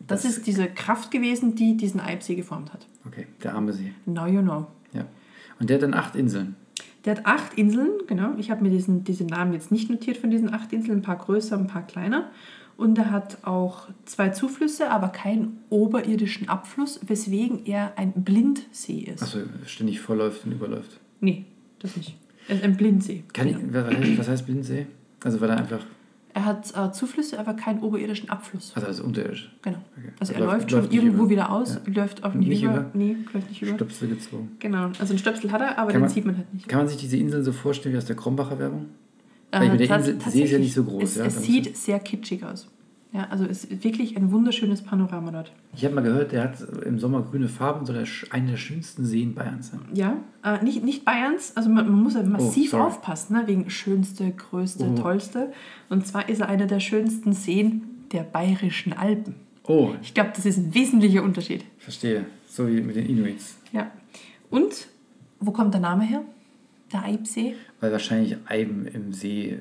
Das, 0.08 0.24
Das- 0.24 0.32
ist 0.38 0.48
diese 0.48 0.68
Kraft 0.68 1.12
gewesen, 1.12 1.54
die 1.56 1.78
diesen 1.78 2.00
Eibsee 2.00 2.36
geformt 2.36 2.74
hat. 2.74 2.88
Okay, 3.06 3.28
der 3.44 3.54
arme 3.56 3.72
See. 3.74 3.94
Now 4.06 4.26
you 4.26 4.42
know. 4.42 4.66
Ja. 4.94 5.06
Und 5.60 5.70
der 5.70 5.76
hat 5.78 5.84
dann 5.84 5.94
acht 5.94 6.16
Inseln. 6.16 6.56
Der 7.06 7.18
hat 7.18 7.26
acht 7.26 7.54
Inseln, 7.54 7.90
genau. 8.08 8.34
Ich 8.38 8.50
habe 8.52 8.64
mir 8.64 8.70
diesen, 8.72 9.04
diese 9.04 9.26
Namen 9.26 9.54
jetzt 9.54 9.72
nicht 9.72 9.90
notiert 9.90 10.18
von 10.18 10.30
diesen 10.32 10.52
acht 10.54 10.74
Inseln, 10.74 11.00
ein 11.00 11.02
paar 11.04 11.18
größer, 11.18 11.58
ein 11.58 11.68
paar 11.68 11.86
kleiner. 11.86 12.30
Und 12.78 12.98
er 12.98 13.12
hat 13.12 13.38
auch 13.44 13.88
zwei 14.06 14.30
Zuflüsse, 14.30 14.90
aber 14.92 15.10
keinen 15.10 15.60
oberirdischen 15.70 16.50
Abfluss, 16.50 17.00
weswegen 17.08 17.66
er 17.66 17.94
ein 17.98 18.12
Blindsee 18.24 19.00
ist. 19.02 19.22
Achso, 19.24 19.40
ständig 19.66 20.00
vorläuft 20.00 20.46
und 20.46 20.52
überläuft. 20.52 21.00
Nee, 21.22 21.46
das 21.80 21.96
nicht. 21.96 22.16
Er 22.48 22.56
ist 22.56 22.64
ein 22.64 22.78
Blindsee. 22.78 23.24
Kann 23.34 23.48
Genau. 23.48 23.90
ich, 23.90 24.18
was, 24.18 24.28
heißt, 24.30 24.46
Blindsee? 24.46 24.88
Also 25.24 25.42
weil 25.42 25.50
er 25.50 25.58
einfach, 25.58 25.80
Er 26.34 26.46
hat 26.46 26.72
äh, 26.78 26.92
Zuflüsse, 26.92 27.40
aber 27.40 27.56
keinen 27.56 27.80
oberirdischen 27.80 28.30
Abfluss. 28.30 28.72
also 28.76 28.88
als 28.88 29.00
unterirdisch. 29.00 29.52
Genau. 29.64 29.80
Okay. 29.98 30.10
Also 30.20 30.34
er 30.34 30.40
Läuft- 30.40 30.52
läuft, 30.52 30.70
schon 30.72 30.80
läuft 30.82 30.92
nicht 30.92 31.02
irgendwo 31.04 31.24
über. 31.24 31.30
wieder 31.32 31.52
aus, 31.52 31.80
Ja. 31.86 31.94
läuft 31.94 32.24
auch 32.24 32.34
nicht, 32.36 32.48
Nicht 32.50 32.64
über. 32.64 32.74
über? 32.74 32.92
Nee, 32.94 33.18
läuft 33.34 33.50
nicht 33.50 33.62
über. 33.64 33.74
Stöpsel 33.74 34.08
gezogen. 34.10 34.52
Genau. 34.60 34.92
Also 35.00 35.14
ein 35.14 35.18
Stöpsel 35.18 35.52
hat 35.52 35.62
er, 35.62 35.78
aber 35.80 35.88
Kann 35.92 35.94
den 35.94 36.02
man- 36.02 36.10
sieht 36.10 36.26
man 36.26 36.38
halt 36.38 36.54
nicht. 36.54 36.68
Kann 36.68 36.80
man 36.80 36.88
sich 36.88 36.98
diese 36.98 37.18
Inseln 37.18 37.44
so 37.44 37.52
vorstellen 37.52 37.94
wie 37.94 37.98
aus 37.98 38.06
der 38.06 38.16
Krombacher 38.16 38.60
Werbung? 38.60 38.86
Äh, 39.50 39.60
Weil 39.62 39.72
mit 39.72 39.80
der 39.80 39.88
tats- 39.88 40.08
Insel- 40.08 40.20
der 40.24 40.32
See 40.32 40.44
ist 40.44 40.52
ja 40.52 40.60
nicht 40.60 40.74
so 40.74 40.84
groß, 40.84 41.04
Es, 41.04 41.16
ja, 41.16 41.26
es 41.26 41.36
da 41.36 41.42
sieht 41.42 41.76
sehr 41.76 42.00
kitschig 42.00 42.44
aus. 42.44 42.68
Ja, 43.14 43.28
also 43.30 43.46
es 43.46 43.64
ist 43.64 43.84
wirklich 43.86 44.18
ein 44.18 44.32
wunderschönes 44.32 44.82
Panorama 44.82 45.32
dort. 45.32 45.52
Ich 45.74 45.86
habe 45.86 45.96
mal 45.96 46.02
gehört, 46.02 46.34
der 46.34 46.44
hat 46.44 46.58
im 46.86 47.00
Sommer 47.00 47.22
grüne 47.22 47.48
Farben, 47.48 47.86
soll 47.86 48.04
einer 48.32 48.52
der 48.52 48.58
schönsten 48.58 49.06
Seen 49.06 49.34
Bayerns 49.34 49.70
sein. 49.72 49.80
Ja, 49.94 50.18
äh, 50.44 50.62
nicht, 50.64 50.84
nicht 50.84 51.06
Bayerns, 51.06 51.56
also 51.56 51.70
man, 51.70 51.90
man 51.90 52.04
muss 52.04 52.16
ja 52.16 52.24
massiv 52.24 52.72
sorry. 52.72 52.84
aufpassen, 52.84 53.38
ne? 53.38 53.44
wegen 53.48 53.70
schönste, 53.70 54.30
größte, 54.32 54.84
Oh. 54.86 54.96
tollste. 55.02 55.54
Und 55.90 56.06
zwar 56.06 56.28
ist 56.28 56.42
er 56.42 56.50
einer 56.50 56.66
der 56.68 56.82
schönsten 56.82 57.32
Seen 57.34 57.84
der 58.12 58.24
bayerischen 58.24 58.92
Alpen. 58.94 59.36
Oh, 59.64 59.92
Ich 60.02 60.14
glaube, 60.14 60.32
das 60.36 60.46
ist 60.46 60.58
ein 60.58 60.74
wesentlicher 60.74 61.24
Unterschied. 61.24 61.64
verstehe. 61.80 62.26
So 62.50 62.68
wie 62.68 62.82
mit 62.82 62.96
den 62.98 63.06
Inuits. 63.08 63.58
Ja. 63.72 63.90
Und, 64.50 64.88
wo 65.40 65.52
kommt 65.52 65.74
der 65.74 65.82
Name 65.82 66.04
her? 66.04 66.24
Der 66.92 67.04
Eibsee? 67.04 67.56
Weil 67.82 67.92
wahrscheinlich 67.92 68.36
Eiben 68.48 68.86
im 68.88 69.14
See 69.14 69.60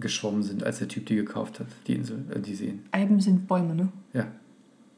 geschwommen 0.00 0.42
sind, 0.42 0.62
als 0.64 0.78
der 0.78 0.88
Typ 0.88 1.06
die 1.06 1.16
gekauft 1.16 1.60
hat, 1.60 1.66
die 1.86 1.94
Insel, 1.94 2.24
äh, 2.34 2.40
die 2.40 2.54
Seen. 2.54 2.84
Eiben 2.92 3.20
sind 3.20 3.46
Bäume, 3.46 3.74
ne? 3.74 3.88
Ja. 4.12 4.26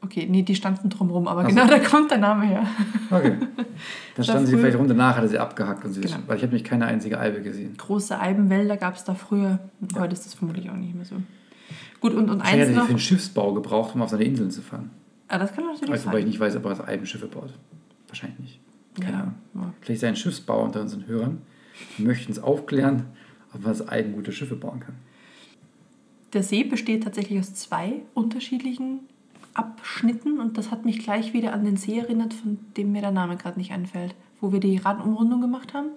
Okay, 0.01 0.27
nee, 0.29 0.43
die 0.43 0.53
standen 0.55 0.89
drumherum, 0.89 1.27
aber 1.27 1.41
Ach 1.41 1.49
so. 1.49 1.55
genau 1.55 1.67
da 1.67 1.79
kommt 1.79 2.11
der 2.11 2.19
Name 2.19 2.45
her. 2.45 2.63
Okay. 3.09 3.37
Dann 4.15 4.23
standen 4.23 4.45
sie 4.45 4.55
vielleicht 4.57 4.77
rum, 4.77 4.87
danach 4.87 5.15
hat 5.15 5.23
er 5.23 5.29
sie 5.29 5.39
abgehackt 5.39 5.83
und 5.83 5.93
sie 5.93 6.01
Genau. 6.01 6.17
weil 6.27 6.37
ich 6.37 6.43
habe 6.43 6.51
nämlich 6.53 6.63
keine 6.63 6.85
einzige 6.85 7.19
Eibe 7.19 7.41
gesehen. 7.41 7.75
Große 7.77 8.19
Eibenwälder 8.19 8.77
gab 8.77 8.95
es 8.95 9.03
da 9.03 9.15
früher. 9.15 9.59
Heute 9.97 10.13
ist 10.13 10.25
das 10.25 10.35
vermutlich 10.35 10.69
auch 10.69 10.75
nicht 10.75 10.93
mehr 10.93 11.05
so. 11.05 11.15
Gut, 11.99 12.13
und, 12.13 12.29
und 12.29 12.37
Wahrscheinlich 12.39 12.67
eins 12.67 12.75
er 12.75 12.79
noch. 12.81 12.85
für 12.85 12.93
den 12.93 12.99
Schiffsbau 12.99 13.53
gebraucht, 13.53 13.95
um 13.95 14.03
auf 14.03 14.09
seine 14.09 14.23
Inseln 14.25 14.51
zu 14.51 14.61
fahren. 14.61 14.91
Ah, 15.27 15.39
das 15.39 15.51
kann 15.53 15.65
natürlich 15.65 15.89
Also, 15.91 16.05
wobei 16.07 16.19
ich 16.19 16.23
sein. 16.25 16.29
nicht 16.29 16.39
weiß, 16.39 16.55
ob 16.57 16.65
er 16.65 16.69
als 16.69 16.81
Eibenschiffe 16.87 17.25
baut. 17.25 17.51
Wahrscheinlich 18.07 18.39
nicht. 18.39 18.59
Keine 18.99 19.11
Ja, 19.17 19.19
Ahnung. 19.23 19.35
ja. 19.55 19.73
Vielleicht 19.81 20.01
sei 20.01 20.07
ein 20.09 20.15
Schiffsbauer 20.15 20.63
unter 20.65 20.81
unseren 20.81 21.07
Hörern. 21.07 21.39
Wir 21.97 22.05
möchten 22.05 22.31
es 22.31 22.37
aufklären, 22.39 23.07
man 23.61 23.69
als 23.71 23.87
Eiben 23.87 24.13
gute 24.13 24.31
Schiffe 24.31 24.55
bauen 24.55 24.79
kann. 24.79 24.95
Der 26.33 26.43
See 26.43 26.63
besteht 26.63 27.03
tatsächlich 27.03 27.39
aus 27.39 27.53
zwei 27.53 28.01
unterschiedlichen 28.13 28.99
Abschnitten 29.53 30.39
und 30.39 30.57
das 30.57 30.69
hat 30.71 30.83
mich 30.85 30.99
gleich 30.99 31.33
wieder 31.33 31.53
an 31.53 31.63
den 31.63 31.77
See 31.77 31.97
erinnert, 31.97 32.33
von 32.33 32.57
dem 32.75 32.91
mir 32.91 33.01
der 33.01 33.11
Name 33.11 33.37
gerade 33.37 33.57
nicht 33.57 33.71
einfällt, 33.71 34.13
wo 34.41 34.51
wir 34.51 34.59
die 34.59 34.77
Radumrundung 34.77 35.39
gemacht 35.41 35.73
haben. 35.73 35.89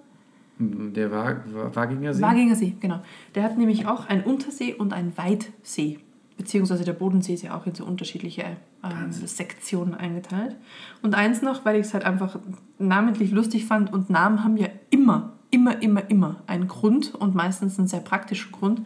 Der 0.59 1.11
Wa- 1.11 1.37
Wa- 1.51 1.71
Waginger 1.75 2.13
See? 2.13 2.21
Waginger 2.21 2.55
See, 2.55 2.75
genau. 2.79 2.99
Der 3.35 3.43
hat 3.43 3.57
nämlich 3.57 3.85
auch 3.85 4.07
einen 4.07 4.23
Untersee 4.23 4.73
und 4.73 4.93
einen 4.93 5.17
Weitsee. 5.17 5.99
Beziehungsweise 6.37 6.85
der 6.85 6.93
Bodensee 6.93 7.33
ist 7.33 7.43
ja 7.43 7.57
auch 7.57 7.65
in 7.65 7.75
so 7.75 7.85
unterschiedliche 7.85 8.43
ähm. 8.83 9.11
Sektionen 9.11 9.93
eingeteilt. 9.93 10.55
Und 11.01 11.15
eins 11.15 11.41
noch, 11.41 11.65
weil 11.65 11.75
ich 11.79 11.87
es 11.87 11.93
halt 11.93 12.05
einfach 12.05 12.39
namentlich 12.77 13.31
lustig 13.31 13.65
fand 13.65 13.91
und 13.91 14.09
Namen 14.09 14.43
haben 14.43 14.55
ja 14.55 14.67
immer, 14.89 15.33
immer, 15.51 15.81
immer, 15.81 16.09
immer 16.09 16.43
einen 16.47 16.67
Grund 16.67 17.13
und 17.15 17.35
meistens 17.35 17.77
einen 17.79 17.87
sehr 17.87 17.99
praktischen 18.01 18.51
Grund. 18.51 18.81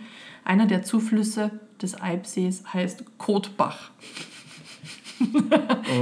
Einer 0.45 0.65
der 0.65 0.83
Zuflüsse 0.83 1.51
des 1.81 1.99
Eibsees 2.01 2.63
heißt 2.73 3.03
Kotbach. 3.17 3.91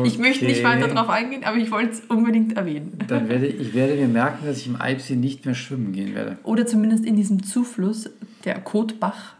Ich 0.03 0.17
möchte 0.17 0.45
nicht 0.45 0.59
Okay. 0.59 0.63
weiter 0.63 0.87
darauf 0.87 1.09
eingehen, 1.09 1.43
aber 1.43 1.57
ich 1.57 1.69
wollte 1.69 1.91
es 1.91 1.99
unbedingt 2.07 2.53
erwähnen. 2.57 2.97
Dann 3.07 3.29
werde 3.29 3.45
ich 3.45 3.73
werde 3.75 3.93
mir 3.95 4.07
merken, 4.07 4.45
dass 4.45 4.57
ich 4.57 4.67
im 4.67 4.81
Eibsee 4.81 5.15
nicht 5.15 5.45
mehr 5.45 5.53
schwimmen 5.53 5.91
gehen 5.91 6.15
werde. 6.15 6.39
Oder 6.43 6.65
zumindest 6.65 7.05
in 7.05 7.15
diesem 7.15 7.43
Zufluss, 7.43 8.09
der 8.45 8.59
Kotbach, 8.61 9.35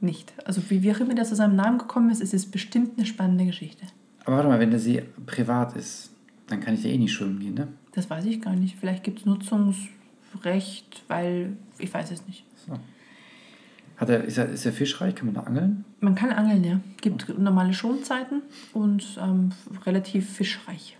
nicht. 0.00 0.32
Also 0.44 0.60
wie, 0.70 0.82
wie 0.82 0.90
auch 0.92 0.98
immer 0.98 1.14
der 1.14 1.24
zu 1.24 1.36
seinem 1.36 1.54
Namen 1.54 1.78
gekommen 1.78 2.10
ist, 2.10 2.20
es 2.20 2.34
ist 2.34 2.50
bestimmt 2.50 2.92
eine 2.96 3.06
spannende 3.06 3.44
Geschichte. 3.46 3.86
Aber 4.24 4.36
warte 4.36 4.48
mal, 4.48 4.58
wenn 4.58 4.70
der 4.70 4.80
See 4.80 5.04
privat 5.26 5.76
ist, 5.76 6.10
dann 6.48 6.58
kann 6.60 6.74
ich 6.74 6.82
da 6.82 6.88
eh 6.88 6.98
nicht 6.98 7.12
schwimmen 7.12 7.38
gehen, 7.38 7.54
ne? 7.54 7.68
Das 7.92 8.10
weiß 8.10 8.24
ich 8.24 8.40
gar 8.40 8.56
nicht. 8.56 8.76
Vielleicht 8.80 9.04
gibt 9.04 9.20
es 9.20 9.26
Nutzungsrecht, 10.32 11.04
weil 11.08 11.56
ich 11.78 11.92
weiß 11.92 12.10
es 12.10 12.26
nicht. 12.26 12.44
So. 12.66 12.78
Hat 13.96 14.08
er, 14.08 14.24
ist, 14.24 14.38
er, 14.38 14.48
ist 14.48 14.66
er 14.66 14.72
fischreich? 14.72 15.14
Kann 15.14 15.26
man 15.26 15.34
da 15.34 15.42
angeln? 15.42 15.84
Man 16.00 16.14
kann 16.14 16.30
angeln, 16.30 16.64
ja. 16.64 16.80
Gibt 17.00 17.38
normale 17.38 17.72
Schonzeiten 17.72 18.42
und 18.72 19.18
ähm, 19.20 19.52
relativ 19.86 20.28
fischreich. 20.30 20.96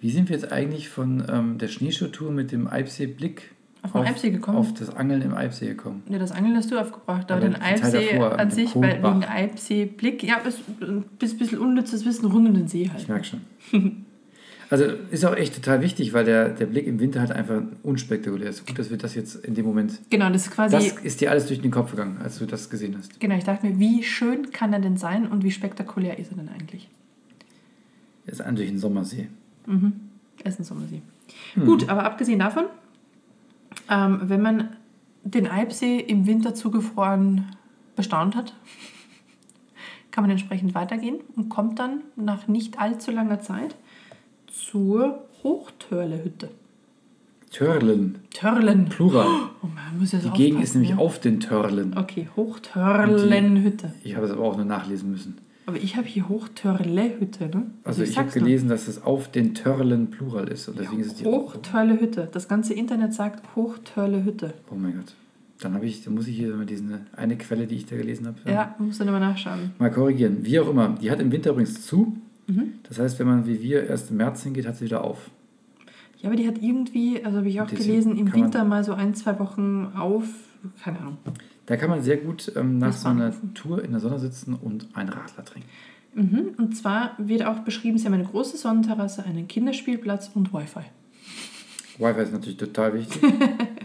Wie 0.00 0.10
sind 0.10 0.28
wir 0.28 0.36
jetzt 0.36 0.52
eigentlich 0.52 0.88
von 0.88 1.24
ähm, 1.30 1.58
der 1.58 1.68
Schneeschuhtour 1.68 2.30
mit 2.30 2.52
dem 2.52 2.66
Eibsee-Blick 2.66 3.54
Auf 3.82 4.20
gekommen? 4.20 4.58
auf 4.58 4.74
das 4.74 4.94
Angeln 4.94 5.22
im 5.22 5.34
Eibsee 5.34 5.68
gekommen? 5.68 6.02
Ja, 6.08 6.18
das 6.18 6.32
Angeln 6.32 6.56
hast 6.56 6.70
du 6.70 6.78
aufgebracht, 6.78 7.30
aber 7.30 7.40
Aber 7.40 7.48
den 7.48 7.60
Eibsee 7.60 8.10
davor, 8.12 8.38
an 8.38 8.50
sich, 8.50 8.74
weil 8.74 9.02
wegen 9.02 9.24
Eibsee-Blick, 9.24 10.22
ja, 10.22 10.36
ist 10.38 10.60
ein 10.80 11.04
bisschen 11.18 11.58
unnützes 11.58 12.04
Wissen 12.04 12.26
rund 12.26 12.48
um 12.48 12.54
den 12.54 12.68
See 12.68 12.88
halt. 12.88 13.02
Ich 13.02 13.08
merke 13.08 13.24
schon. 13.24 13.40
Also 14.68 14.84
ist 14.84 15.24
auch 15.24 15.36
echt 15.36 15.54
total 15.54 15.80
wichtig, 15.80 16.12
weil 16.12 16.24
der, 16.24 16.48
der 16.48 16.66
Blick 16.66 16.86
im 16.86 16.98
Winter 16.98 17.20
halt 17.20 17.30
einfach 17.30 17.62
unspektakulär 17.82 18.50
ist. 18.50 18.66
Gut, 18.66 18.78
dass 18.78 18.90
wir 18.90 18.98
das 18.98 19.14
jetzt 19.14 19.44
in 19.44 19.54
dem 19.54 19.64
Moment. 19.64 20.00
Genau, 20.10 20.28
das 20.30 20.46
ist 20.46 20.50
quasi. 20.50 20.74
Das 20.74 20.86
ist 21.04 21.20
dir 21.20 21.30
alles 21.30 21.46
durch 21.46 21.60
den 21.60 21.70
Kopf 21.70 21.92
gegangen, 21.92 22.18
als 22.22 22.38
du 22.38 22.46
das 22.46 22.68
gesehen 22.68 22.96
hast. 22.98 23.18
Genau, 23.20 23.36
ich 23.36 23.44
dachte 23.44 23.64
mir, 23.66 23.78
wie 23.78 24.02
schön 24.02 24.50
kann 24.50 24.72
er 24.72 24.80
denn 24.80 24.96
sein 24.96 25.28
und 25.28 25.44
wie 25.44 25.52
spektakulär 25.52 26.18
ist 26.18 26.32
er 26.32 26.38
denn 26.38 26.48
eigentlich? 26.48 26.88
Das 28.26 28.40
ist 28.40 28.46
natürlich 28.46 28.72
ein 28.72 28.78
Sommersee. 28.78 29.28
Mhm. 29.66 29.92
Er 30.42 30.50
ist 30.50 30.58
ein 30.58 30.64
Sommersee. 30.64 31.02
Hm. 31.54 31.64
Gut, 31.64 31.88
aber 31.88 32.04
abgesehen 32.04 32.40
davon, 32.40 32.64
ähm, 33.88 34.20
wenn 34.24 34.42
man 34.42 34.76
den 35.22 35.46
Eibsee 35.46 35.98
im 35.98 36.26
Winter 36.26 36.54
zugefroren 36.54 37.56
bestaunt 37.94 38.34
hat, 38.34 38.54
kann 40.10 40.24
man 40.24 40.30
entsprechend 40.30 40.74
weitergehen 40.74 41.20
und 41.36 41.48
kommt 41.50 41.78
dann 41.78 42.00
nach 42.16 42.48
nicht 42.48 42.80
allzu 42.80 43.12
langer 43.12 43.40
Zeit 43.40 43.76
zur 44.46 45.24
Hochtörlehütte. 45.42 46.48
Törlen, 47.50 48.18
Törlen. 48.30 48.86
Plural. 48.88 49.26
Oh 49.62 49.66
man, 49.68 49.98
muss 49.98 50.12
jetzt 50.12 50.24
Die 50.26 50.30
Gegend 50.30 50.62
ist 50.62 50.74
nämlich 50.74 50.90
ja. 50.90 50.96
auf 50.98 51.18
den 51.20 51.40
Törlen. 51.40 51.96
Okay, 51.96 52.28
Hochtörlenhütte. 52.36 53.92
Ich 54.04 54.14
habe 54.16 54.26
es 54.26 54.32
aber 54.32 54.42
auch 54.42 54.56
nur 54.56 54.66
nachlesen 54.66 55.10
müssen. 55.10 55.38
Aber 55.64 55.76
ich 55.78 55.96
habe 55.96 56.06
hier 56.06 56.28
Hochtörlehütte, 56.28 57.48
ne? 57.48 57.66
Also 57.82 58.02
ich, 58.02 58.16
habe 58.16 58.26
sag's 58.28 58.36
nur. 58.36 58.44
gelesen, 58.44 58.68
dass 58.68 58.86
es 58.86 59.02
auf 59.02 59.30
den 59.30 59.54
Törlen 59.54 60.10
Plural 60.10 60.46
ist. 60.48 60.68
Und 60.68 60.78
deswegen 60.78 61.00
ist 61.00 61.06
es 61.08 61.14
die 61.14 61.24
Hochtörlehütte. 61.24 62.28
Das 62.32 62.46
ganze 62.46 62.74
Internet 62.74 63.14
sagt 63.14 63.56
Hochtörlehütte. 63.56 64.54
Oh 64.70 64.74
mein 64.76 64.94
Gott. 64.94 65.14
Dann 65.60 65.74
habe 65.74 65.86
ich, 65.86 66.04
dann 66.04 66.14
muss 66.14 66.28
ich 66.28 66.36
hier 66.36 66.54
mal 66.54 66.66
diese 66.66 66.84
eine 67.16 67.36
Quelle, 67.38 67.66
die 67.66 67.76
ich 67.76 67.86
da 67.86 67.96
gelesen 67.96 68.26
habe, 68.26 68.36
Ja, 68.48 68.74
muss 68.78 68.98
dann 68.98 69.08
immer 69.08 69.18
nachschauen. 69.20 69.72
mal 69.78 69.90
korrigieren. 69.90 70.38
Wie 70.42 70.60
auch 70.60 70.68
immer. 70.68 70.94
Die 71.00 71.10
hat 71.10 71.18
im 71.20 71.32
Winter 71.32 71.50
übrigens 71.50 71.84
zu. 71.86 72.14
Mhm. 72.46 72.74
Das 72.88 72.98
heißt, 72.98 73.18
wenn 73.18 73.26
man 73.26 73.46
wie 73.46 73.62
wir 73.62 73.84
erst 73.84 74.10
im 74.10 74.18
März 74.18 74.42
hingeht, 74.42 74.66
hat 74.66 74.76
sie 74.76 74.84
wieder 74.84 75.02
auf. 75.02 75.30
Ja, 76.18 76.28
aber 76.28 76.36
die 76.36 76.46
hat 76.46 76.62
irgendwie, 76.62 77.22
also 77.24 77.38
habe 77.38 77.48
ich 77.48 77.60
auch 77.60 77.66
gelesen, 77.66 78.16
im 78.16 78.32
Winter 78.32 78.64
mal 78.64 78.84
so 78.84 78.94
ein, 78.94 79.14
zwei 79.14 79.38
Wochen 79.38 79.92
auf. 79.96 80.24
Keine 80.82 80.98
Ahnung. 81.00 81.18
Da 81.66 81.76
kann 81.76 81.90
man 81.90 82.02
sehr 82.02 82.16
gut 82.16 82.50
ähm, 82.56 82.78
nach 82.78 82.92
so 82.92 83.08
einer. 83.08 83.32
Tour 83.54 83.84
in 83.84 83.90
der 83.90 84.00
Sonne 84.00 84.18
sitzen 84.18 84.54
und 84.54 84.88
einen 84.94 85.08
Radler 85.08 85.44
trinken. 85.44 85.68
Mhm. 86.14 86.54
Und 86.56 86.76
zwar 86.76 87.14
wird 87.18 87.44
auch 87.44 87.58
beschrieben, 87.60 87.98
sie 87.98 88.06
haben 88.06 88.14
eine 88.14 88.24
große 88.24 88.56
Sonnenterrasse, 88.56 89.24
einen 89.24 89.48
Kinderspielplatz 89.48 90.30
und 90.34 90.52
Wi-Fi. 90.52 90.80
Wi-Fi 91.98 92.20
ist 92.22 92.32
natürlich 92.32 92.56
total 92.56 92.94
wichtig, 92.94 93.22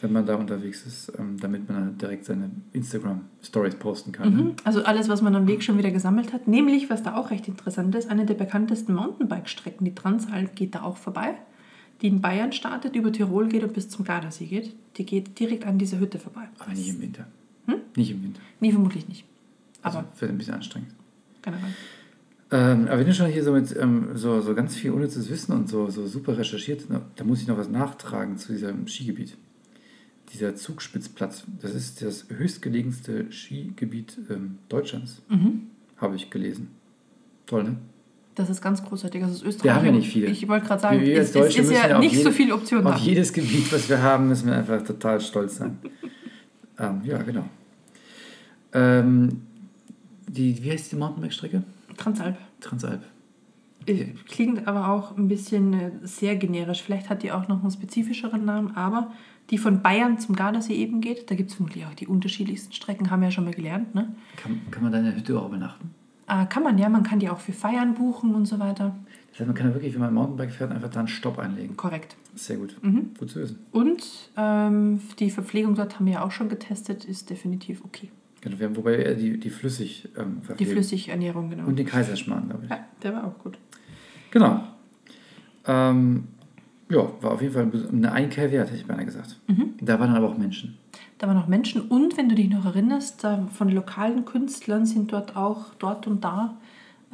wenn 0.00 0.12
man 0.12 0.26
da 0.26 0.34
unterwegs 0.36 0.86
ist, 0.86 1.12
ähm, 1.18 1.36
damit 1.40 1.68
man 1.68 1.78
dann 1.78 1.98
direkt 1.98 2.24
seine 2.24 2.50
Instagram-Stories 2.72 3.76
posten 3.76 4.12
kann. 4.12 4.34
ne? 4.34 4.42
Mhm. 4.42 4.52
Also 4.64 4.82
alles, 4.84 5.08
was 5.08 5.22
man 5.22 5.34
am 5.34 5.46
Weg 5.46 5.62
schon 5.62 5.78
wieder 5.78 5.90
gesammelt 5.90 6.32
hat. 6.32 6.48
Nämlich, 6.48 6.90
was 6.90 7.02
da 7.02 7.16
auch 7.16 7.30
recht 7.30 7.48
interessant 7.48 7.94
ist, 7.94 8.10
eine 8.10 8.26
der 8.26 8.34
bekanntesten 8.34 8.94
Mountainbike-Strecken, 8.94 9.84
die 9.84 9.94
Transalp, 9.94 10.54
geht 10.54 10.74
da 10.74 10.82
auch 10.82 10.96
vorbei. 10.96 11.34
Die 12.02 12.08
in 12.08 12.20
Bayern 12.22 12.52
startet, 12.52 12.96
über 12.96 13.12
Tirol 13.12 13.48
geht 13.48 13.62
und 13.62 13.74
bis 13.74 13.90
zum 13.90 14.04
Gardasee 14.04 14.46
geht. 14.46 14.74
Die 14.96 15.04
geht 15.04 15.38
direkt 15.38 15.66
an 15.66 15.78
dieser 15.78 15.98
Hütte 16.00 16.18
vorbei. 16.18 16.48
Aber 16.58 16.70
nicht 16.72 16.88
im 16.88 17.00
Winter. 17.00 17.26
Hm? 17.66 17.76
Nicht 17.94 18.10
im 18.10 18.22
Winter. 18.22 18.40
Nee, 18.60 18.72
vermutlich 18.72 19.06
nicht. 19.06 19.24
Also 19.82 19.98
Aber 19.98 20.08
wird 20.18 20.30
ein 20.30 20.38
bisschen 20.38 20.54
anstrengend. 20.54 20.94
generell. 21.42 21.74
Ähm, 22.52 22.88
aber 22.88 22.98
wenn 22.98 23.06
du 23.06 23.14
schon 23.14 23.26
hier 23.26 23.44
so 23.44 23.52
mit 23.52 23.76
ähm, 23.76 24.08
so, 24.14 24.40
so 24.40 24.54
ganz 24.54 24.74
viel 24.74 24.90
unnützes 24.90 25.30
Wissen 25.30 25.52
und 25.52 25.68
so, 25.68 25.88
so 25.88 26.06
super 26.06 26.36
recherchiert, 26.36 26.84
da 27.16 27.24
muss 27.24 27.40
ich 27.42 27.46
noch 27.46 27.56
was 27.56 27.68
nachtragen 27.68 28.38
zu 28.38 28.52
diesem 28.52 28.88
Skigebiet. 28.88 29.36
Dieser 30.32 30.54
Zugspitzplatz, 30.54 31.44
das 31.60 31.74
ist 31.74 32.02
das 32.02 32.26
höchstgelegenste 32.28 33.30
Skigebiet 33.32 34.18
ähm, 34.30 34.58
Deutschlands, 34.68 35.22
Mhm. 35.28 35.62
habe 35.96 36.16
ich 36.16 36.30
gelesen. 36.30 36.68
Toll, 37.46 37.64
ne? 37.64 37.76
Das 38.36 38.48
ist 38.48 38.62
ganz 38.62 38.82
großartig. 38.82 39.20
Das 39.22 39.42
Österreich. 39.42 39.64
Wir 39.64 39.74
haben 39.74 39.84
ja 39.86 39.92
nicht 39.92 40.08
viele. 40.10 40.28
Ich 40.28 40.46
wollte 40.48 40.66
gerade 40.66 40.80
sagen, 40.80 41.00
Wir 41.00 41.18
es, 41.20 41.34
es 41.34 41.56
ist 41.56 41.70
ja 41.72 41.98
nicht 41.98 42.12
so 42.14 42.18
jede- 42.22 42.32
viele 42.32 42.54
Optionen 42.54 42.86
Auf 42.86 42.94
haben. 42.94 43.02
jedes 43.04 43.32
Gebiet, 43.32 43.70
was 43.72 43.88
wir 43.88 44.00
haben, 44.02 44.28
müssen 44.28 44.46
wir 44.46 44.56
einfach 44.56 44.82
total 44.82 45.20
stolz 45.20 45.56
sein. 45.56 45.78
ähm, 46.78 47.00
ja, 47.04 47.20
genau. 47.22 47.44
Ähm, 48.72 49.42
die, 50.28 50.62
wie 50.62 50.70
heißt 50.70 50.92
die 50.92 50.96
Mountainbike-Strecke? 50.96 51.64
Transalp. 51.96 52.38
Transalp. 52.60 53.02
Äh, 53.86 54.06
Klingt 54.28 54.66
aber 54.68 54.88
auch 54.88 55.16
ein 55.16 55.26
bisschen 55.28 55.72
äh, 55.74 55.90
sehr 56.04 56.36
generisch. 56.36 56.82
Vielleicht 56.82 57.10
hat 57.10 57.22
die 57.22 57.32
auch 57.32 57.48
noch 57.48 57.60
einen 57.62 57.70
spezifischeren 57.70 58.44
Namen, 58.44 58.76
aber 58.76 59.10
die 59.50 59.58
von 59.58 59.82
Bayern 59.82 60.18
zum 60.18 60.36
Gardasee 60.36 60.74
eben 60.74 61.00
geht, 61.00 61.30
da 61.30 61.34
gibt 61.34 61.50
es 61.50 61.56
vermutlich 61.56 61.84
auch 61.86 61.94
die 61.94 62.06
unterschiedlichsten 62.06 62.72
Strecken, 62.72 63.10
haben 63.10 63.20
wir 63.20 63.28
ja 63.28 63.32
schon 63.32 63.44
mal 63.44 63.54
gelernt. 63.54 63.94
Ne? 63.94 64.14
Kann, 64.36 64.60
kann 64.70 64.82
man 64.82 64.92
da 64.92 64.98
in 64.98 65.04
der 65.04 65.16
Hütte 65.16 65.38
auch 65.38 65.48
übernachten? 65.48 65.90
Äh, 66.28 66.46
kann 66.46 66.62
man 66.62 66.78
ja, 66.78 66.88
man 66.88 67.02
kann 67.02 67.18
die 67.18 67.28
auch 67.28 67.40
für 67.40 67.52
Feiern 67.52 67.94
buchen 67.94 68.34
und 68.34 68.46
so 68.46 68.58
weiter. 68.60 68.96
Das 69.30 69.40
heißt, 69.40 69.46
man 69.48 69.56
kann 69.56 69.68
ja 69.68 69.74
wirklich, 69.74 69.94
wenn 69.94 70.00
man 70.00 70.14
Mountainbike 70.14 70.52
fährt, 70.52 70.70
einfach 70.70 70.90
da 70.90 71.00
einen 71.00 71.08
Stopp 71.08 71.38
einlegen. 71.38 71.76
Korrekt. 71.76 72.16
Sehr 72.34 72.56
gut. 72.56 72.76
Mhm. 72.82 73.10
Gut 73.18 73.30
zu 73.30 73.40
wissen. 73.40 73.58
Und 73.72 74.04
ähm, 74.36 75.00
die 75.18 75.30
Verpflegung 75.30 75.74
dort 75.74 75.96
haben 75.96 76.06
wir 76.06 76.14
ja 76.14 76.24
auch 76.24 76.30
schon 76.30 76.48
getestet, 76.48 77.04
ist 77.04 77.30
definitiv 77.30 77.84
okay. 77.84 78.10
Genau, 78.42 78.58
wir 78.58 78.66
haben, 78.66 78.76
wobei 78.76 78.96
eher 78.96 79.14
die, 79.14 79.38
die 79.38 79.50
flüssig 79.50 80.08
ähm, 80.16 80.40
Die. 80.58 80.64
Flüssigernährung, 80.64 81.50
genau. 81.50 81.66
Und 81.66 81.78
den 81.78 81.86
Kaiserschmarrn, 81.86 82.48
glaube 82.48 82.64
ich. 82.64 82.70
ja, 82.70 82.78
der 83.02 83.14
war 83.14 83.24
auch 83.26 83.38
gut. 83.38 83.58
Genau. 84.30 84.62
Ähm, 85.66 86.24
ja, 86.90 87.08
war 87.20 87.30
auf 87.32 87.40
jeden 87.42 87.54
Fall 87.54 87.70
eine 87.92 88.12
Einkehr 88.12 88.50
wert, 88.50 88.68
hätte 88.68 88.78
ich 88.80 88.86
beinahe 88.86 89.04
gesagt. 89.06 89.38
Mhm. 89.48 89.74
Da 89.80 89.98
waren 90.00 90.14
aber 90.14 90.28
auch 90.28 90.36
Menschen. 90.38 90.76
Da 91.18 91.26
waren 91.28 91.36
auch 91.38 91.46
Menschen 91.48 91.82
und 91.82 92.16
wenn 92.16 92.28
du 92.28 92.34
dich 92.34 92.48
noch 92.50 92.64
erinnerst, 92.64 93.26
von 93.52 93.68
lokalen 93.70 94.24
Künstlern 94.24 94.86
sind 94.86 95.12
dort 95.12 95.36
auch 95.36 95.74
dort 95.78 96.06
und 96.06 96.24
da 96.24 96.56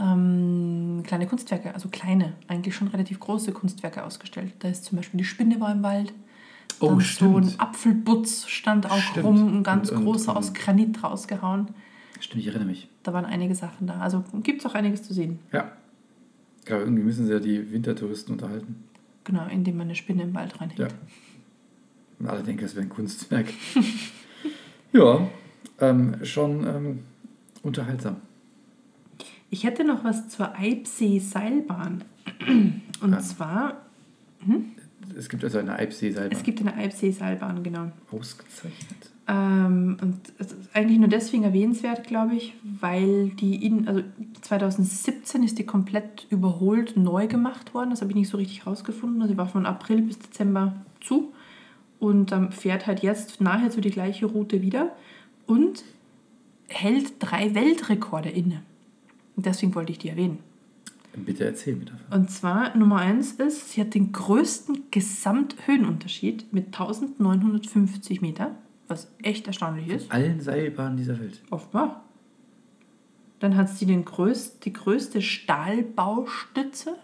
ähm, 0.01 1.03
kleine 1.05 1.27
Kunstwerke, 1.27 1.75
also 1.75 1.89
kleine, 1.89 2.35
eigentlich 2.49 2.75
schon 2.75 2.89
relativ 2.89 3.19
große 3.21 3.53
Kunstwerke 3.53 4.05
ausgestellt. 4.05 4.53
Da 4.61 4.69
ist 4.69 4.85
zum 4.85 4.97
Beispiel 4.97 5.19
die 5.19 5.25
Spinne 5.25 5.59
war 5.61 5.73
im 5.73 5.83
Wald. 5.83 6.13
Oh, 6.81 6.89
Dann 6.89 6.95
so 6.97 7.01
stimmt. 7.01 7.37
ein 7.55 7.61
Apfelbutz 7.61 8.47
stand 8.49 8.91
auch 8.91 8.99
Stimmt. 8.99 9.27
rum, 9.27 9.59
ein 9.59 9.63
ganz 9.63 9.91
Und- 9.91 10.05
großer 10.05 10.33
und- 10.33 10.37
aus 10.39 10.53
Granit 10.53 11.03
rausgehauen. 11.03 11.69
Stimmt, 12.21 12.43
ich 12.43 12.49
erinnere 12.49 12.67
mich. 12.69 12.89
Da 13.03 13.13
waren 13.13 13.25
einige 13.25 13.55
Sachen 13.55 13.87
da. 13.87 13.99
Also 13.99 14.23
gibt 14.43 14.61
es 14.61 14.67
auch 14.67 14.75
einiges 14.75 15.03
zu 15.03 15.15
sehen. 15.15 15.39
Ja. 15.53 15.73
Ich 16.61 16.67
glaube, 16.67 16.83
irgendwie 16.83 17.03
müssen 17.05 17.27
sie 17.27 17.33
ja 17.33 17.39
die 17.39 17.71
Wintertouristen 17.73 18.33
unterhalten. 18.33 18.85
Genau, 19.27 19.47
indem 19.49 19.77
man 19.77 19.89
eine 19.89 19.97
Spinne 19.97 20.23
im 20.23 20.35
Wald 20.35 20.61
reinhängt. 20.61 20.79
Ja. 20.79 20.89
Und 22.19 22.29
alle 22.29 22.43
denken, 22.43 22.65
es 22.65 22.75
wäre 22.77 22.87
ein 22.87 22.89
Kunstwerk. 22.89 23.49
ja, 24.93 25.29
ähm, 25.81 26.25
schon 26.25 26.65
ähm, 26.67 26.99
unterhaltsam. 27.63 28.17
Ich 29.51 29.65
hätte 29.65 29.85
noch 29.85 30.05
was 30.05 30.29
zur 30.29 30.55
Eibsee-Seilbahn. 30.57 32.05
Und 33.01 33.15
Ah. 33.15 33.19
zwar, 33.21 33.83
Es 35.17 35.29
gibt 35.29 35.45
also 35.45 35.59
eine 35.59 35.77
Eibsee-Seilbahn. 35.77 36.37
es 36.37 36.43
gibt 36.43 36.61
eine 36.61 36.75
Eibsee-Seilbahn, 36.75 37.63
genau. 37.63 37.91
Ausgezeichnet. 38.11 39.11
Ähm, 39.29 39.97
und 40.01 40.21
es 40.39 40.53
ist 40.53 40.75
eigentlich 40.75 40.99
nur 40.99 41.09
deswegen 41.09 41.43
erwähnenswert, 41.43 42.07
glaube 42.07 42.37
ich, 42.37 42.55
weil 42.63 43.31
die 43.31 43.65
in, 43.65 43.89
also 43.89 44.03
2017 44.43 45.43
ist 45.43 45.59
die 45.59 45.67
komplett 45.67 46.27
überholt 46.31 46.97
neu 46.97 47.27
gemacht 47.27 47.75
worden. 47.75 47.91
Das 47.91 48.03
habe 48.03 48.13
ich 48.13 48.17
nicht 48.17 48.29
so 48.29 48.37
richtig 48.37 48.67
rausgefunden. 48.67 49.21
Also 49.21 49.35
sie 49.35 49.39
war 49.39 49.49
von 49.49 49.67
April 49.67 50.03
bis 50.03 50.19
Dezember 50.19 50.77
zu 51.01 51.33
und 51.99 52.31
ähm, 52.33 52.53
fährt 52.53 52.87
halt 52.87 53.03
jetzt 53.03 53.41
nahezu 53.41 53.81
die 53.81 53.91
gleiche 53.91 54.27
Route 54.27 54.63
wieder 54.63 54.95
und 55.47 55.85
hält 56.69 57.15
drei 57.19 57.55
Weltrekorde 57.55 58.29
inne. 58.29 58.63
Und 59.35 59.47
deswegen 59.47 59.75
wollte 59.75 59.93
ich 59.93 59.99
die 59.99 60.09
erwähnen. 60.09 60.39
Bitte 61.25 61.45
erzähl 61.45 61.77
mir 61.77 61.87
davon. 61.87 62.01
Und 62.11 62.31
zwar 62.31 62.77
Nummer 62.77 62.97
eins 62.99 63.33
ist, 63.33 63.71
sie 63.71 63.81
hat 63.81 63.95
den 63.95 64.13
größten 64.13 64.91
Gesamthöhenunterschied 64.91 66.53
mit 66.53 66.67
1950 66.67 68.21
Meter, 68.21 68.55
was 68.87 69.11
echt 69.23 69.47
erstaunlich 69.47 69.89
ist. 69.89 70.13
Allen 70.13 70.41
Seilbahnen 70.41 70.97
dieser 70.97 71.19
Welt. 71.19 71.41
Offenbar. 71.51 72.05
Dann 73.41 73.57
hat 73.57 73.69
sie 73.71 73.87
den 73.87 74.05
größt, 74.05 74.65
die 74.65 74.73
größte 74.73 75.21
Stahlbaustütze. 75.23 76.97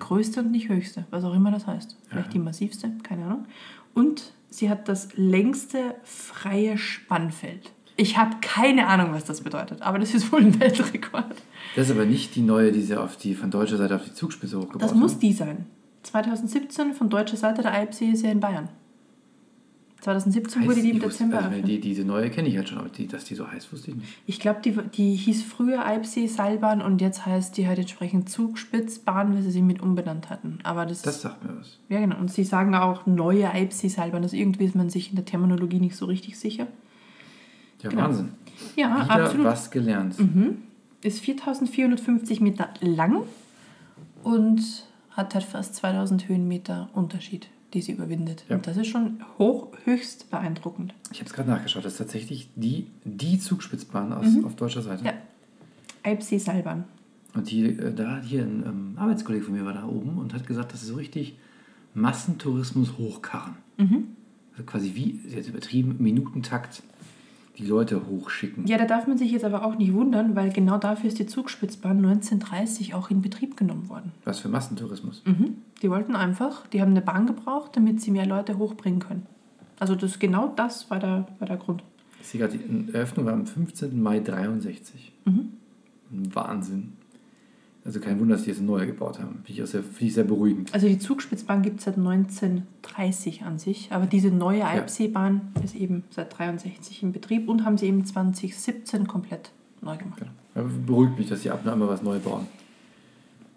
Größte 0.00 0.40
und 0.40 0.50
nicht 0.50 0.68
höchste, 0.68 1.06
was 1.10 1.22
auch 1.22 1.34
immer 1.34 1.52
das 1.52 1.66
heißt. 1.68 1.96
Vielleicht 2.08 2.26
Ja. 2.26 2.32
die 2.32 2.38
massivste, 2.40 2.90
keine 3.04 3.24
Ahnung. 3.26 3.46
Und 3.94 4.32
sie 4.50 4.68
hat 4.68 4.88
das 4.88 5.16
längste 5.16 5.94
freie 6.02 6.76
Spannfeld. 6.78 7.72
Ich 8.00 8.16
habe 8.16 8.36
keine 8.40 8.86
Ahnung, 8.86 9.08
was 9.12 9.24
das 9.24 9.40
bedeutet, 9.42 9.82
aber 9.82 9.98
das 9.98 10.14
ist 10.14 10.30
wohl 10.32 10.40
ein 10.40 10.58
Weltrekord. 10.60 11.24
Das 11.76 11.86
ist 11.90 11.90
aber 11.94 12.06
nicht 12.06 12.34
die 12.36 12.42
neue, 12.42 12.70
die 12.72 12.80
sie 12.80 12.96
auf 12.96 13.16
die, 13.16 13.34
von 13.34 13.50
deutscher 13.50 13.76
Seite 13.76 13.96
auf 13.96 14.04
die 14.04 14.14
Zugspitze 14.14 14.56
hochgebaut 14.56 14.80
Das 14.82 14.92
haben. 14.92 15.00
muss 15.00 15.18
die 15.18 15.32
sein. 15.32 15.66
2017 16.04 16.94
von 16.94 17.10
deutscher 17.10 17.36
Seite 17.36 17.60
der 17.62 17.74
Eibsee 17.74 18.06
ist 18.10 18.22
ja 18.22 18.30
in 18.30 18.40
Bayern. 18.40 18.68
2017 20.00 20.62
wurde 20.64 20.74
Heißt- 20.76 20.82
die 20.84 20.90
im 20.90 20.96
ich 20.98 21.02
wusste- 21.02 21.24
Dezember 21.24 21.42
also, 21.50 21.60
die, 21.66 21.80
Diese 21.80 22.04
neue 22.04 22.30
kenne 22.30 22.46
ich 22.48 22.56
halt 22.56 22.68
schon, 22.68 22.78
aber 22.78 22.88
die, 22.88 23.08
dass 23.08 23.24
die 23.24 23.34
so 23.34 23.50
heiß, 23.50 23.72
wusste 23.72 23.90
ich 23.90 23.96
nicht. 23.96 24.08
Ich 24.26 24.38
glaube, 24.38 24.60
die, 24.64 24.70
die 24.94 25.16
hieß 25.16 25.42
früher 25.42 25.84
Eibsee-Seilbahn 25.84 26.80
und 26.82 27.00
jetzt 27.00 27.26
heißt 27.26 27.56
die 27.56 27.66
halt 27.66 27.80
entsprechend 27.80 28.30
Zugspitzbahn, 28.30 29.34
weil 29.34 29.42
sie 29.42 29.50
sie 29.50 29.60
mit 29.62 29.82
umbenannt 29.82 30.30
hatten. 30.30 30.60
Aber 30.62 30.86
das, 30.86 31.02
Das 31.02 31.20
sagt 31.22 31.42
mir 31.42 31.58
was. 31.58 31.78
ja 31.88 31.98
genau. 31.98 32.16
Und 32.16 32.30
sie 32.30 32.44
sagen 32.44 32.76
auch 32.76 33.06
neue 33.06 33.50
Eibsee-Seilbahn. 33.50 34.22
Also 34.22 34.36
irgendwie 34.36 34.66
ist 34.66 34.76
man 34.76 34.88
sich 34.88 35.10
in 35.10 35.16
der 35.16 35.24
Terminologie 35.24 35.80
nicht 35.80 35.96
so 35.96 36.06
richtig 36.06 36.38
sicher. 36.38 36.68
Ja, 37.82 37.90
Genau. 37.90 38.02
Wahnsinn. 38.04 38.28
Ja, 38.76 39.04
Wieder 39.04 39.10
absolut. 39.24 39.46
was 39.46 39.70
gelernt. 39.70 40.18
Mhm. 40.18 40.58
Ist 41.02 41.20
4450 41.20 42.40
Meter 42.40 42.70
lang 42.80 43.22
und 44.24 44.60
hat 45.10 45.34
halt 45.34 45.44
fast 45.44 45.76
2000 45.76 46.28
Höhenmeter 46.28 46.88
Unterschied, 46.92 47.48
die 47.74 47.80
sie 47.82 47.92
überwindet. 47.92 48.44
Ja. 48.48 48.56
Und 48.56 48.66
das 48.66 48.76
ist 48.76 48.88
schon 48.88 49.20
hoch, 49.38 49.68
höchst 49.84 50.30
beeindruckend. 50.30 50.94
Ich 51.12 51.18
habe 51.20 51.28
es 51.28 51.32
gerade 51.34 51.50
nachgeschaut. 51.50 51.84
Das 51.84 51.92
ist 51.92 51.98
tatsächlich 51.98 52.50
die, 52.56 52.86
die 53.04 53.38
Zugspitzbahn 53.38 54.12
aus, 54.12 54.26
auf 54.44 54.56
deutscher 54.56 54.82
Seite. 54.82 55.02
Mhm. 55.02 55.06
Ja. 55.06 55.12
Eibsee-Seilbahn. 56.02 56.84
Und 57.34 57.50
die, 57.50 57.64
äh, 57.66 57.92
da 57.94 58.20
hier 58.20 58.42
ein 58.42 58.64
ähm, 58.66 58.92
Arbeitskollege 58.96 59.44
von 59.44 59.54
mir 59.54 59.64
war 59.64 59.74
da 59.74 59.86
oben 59.86 60.18
und 60.18 60.34
hat 60.34 60.46
gesagt, 60.46 60.72
das 60.72 60.82
ist 60.82 60.88
so 60.88 60.94
richtig 60.96 61.36
Massentourismus 61.94 62.96
hochkarren. 62.98 63.56
Mhm. 63.76 64.08
Also 64.52 64.64
quasi 64.64 64.92
wie, 64.94 65.20
jetzt 65.28 65.48
übertrieben, 65.48 65.96
Minutentakt 65.98 66.82
die 67.58 67.66
Leute 67.66 68.06
hochschicken. 68.06 68.66
Ja, 68.66 68.78
da 68.78 68.84
darf 68.84 69.06
man 69.06 69.18
sich 69.18 69.32
jetzt 69.32 69.44
aber 69.44 69.64
auch 69.64 69.76
nicht 69.76 69.92
wundern, 69.92 70.36
weil 70.36 70.50
genau 70.52 70.78
dafür 70.78 71.08
ist 71.08 71.18
die 71.18 71.26
Zugspitzbahn 71.26 71.98
1930 71.98 72.94
auch 72.94 73.10
in 73.10 73.20
Betrieb 73.20 73.56
genommen 73.56 73.88
worden. 73.88 74.12
Was 74.24 74.40
für 74.40 74.48
Massentourismus. 74.48 75.22
Mhm. 75.24 75.56
Die 75.82 75.90
wollten 75.90 76.14
einfach, 76.14 76.66
die 76.68 76.80
haben 76.80 76.92
eine 76.92 77.02
Bahn 77.02 77.26
gebraucht, 77.26 77.72
damit 77.74 78.00
sie 78.00 78.12
mehr 78.12 78.26
Leute 78.26 78.58
hochbringen 78.58 79.00
können. 79.00 79.26
Also 79.80 79.94
das, 79.94 80.18
genau 80.18 80.52
das 80.54 80.90
war 80.90 81.00
der, 81.00 81.26
war 81.38 81.48
der 81.48 81.56
Grund. 81.56 81.82
Ich 82.20 82.28
sehe 82.28 82.40
gerade, 82.40 82.58
die 82.58 82.92
Eröffnung 82.92 83.26
war 83.26 83.32
am 83.32 83.46
15. 83.46 84.00
Mai 84.00 84.20
63. 84.20 85.12
Mhm. 85.24 85.52
Wahnsinn. 86.10 86.92
Also 87.88 88.00
kein 88.00 88.20
Wunder, 88.20 88.34
dass 88.34 88.44
die 88.44 88.50
jetzt 88.50 88.58
eine 88.58 88.66
neue 88.66 88.86
gebaut 88.86 89.18
haben. 89.18 89.40
Finde 89.46 89.62
ich, 89.62 89.70
sehr, 89.70 89.82
finde 89.82 90.04
ich 90.04 90.12
sehr 90.12 90.24
beruhigend. 90.24 90.74
Also 90.74 90.86
die 90.86 90.98
Zugspitzbahn 90.98 91.62
gibt 91.62 91.78
es 91.78 91.86
seit 91.86 91.96
1930 91.96 93.44
an 93.44 93.58
sich, 93.58 93.88
aber 93.92 94.04
diese 94.04 94.28
neue 94.28 94.66
Eibseebahn 94.66 95.40
ist 95.64 95.74
eben 95.74 96.04
seit 96.10 96.38
63 96.38 97.02
in 97.02 97.12
Betrieb 97.12 97.48
und 97.48 97.64
haben 97.64 97.78
sie 97.78 97.86
eben 97.86 98.04
2017 98.04 99.06
komplett 99.08 99.52
neu 99.80 99.96
gemacht. 99.96 100.20
Ja. 100.20 100.60
Aber 100.60 100.68
beruhigt 100.68 101.18
mich, 101.18 101.30
dass 101.30 101.40
die 101.40 101.50
ab 101.50 101.62
und 101.64 101.70
an 101.70 101.78
mal 101.78 101.88
was 101.88 102.02
neu 102.02 102.18
bauen. 102.18 102.46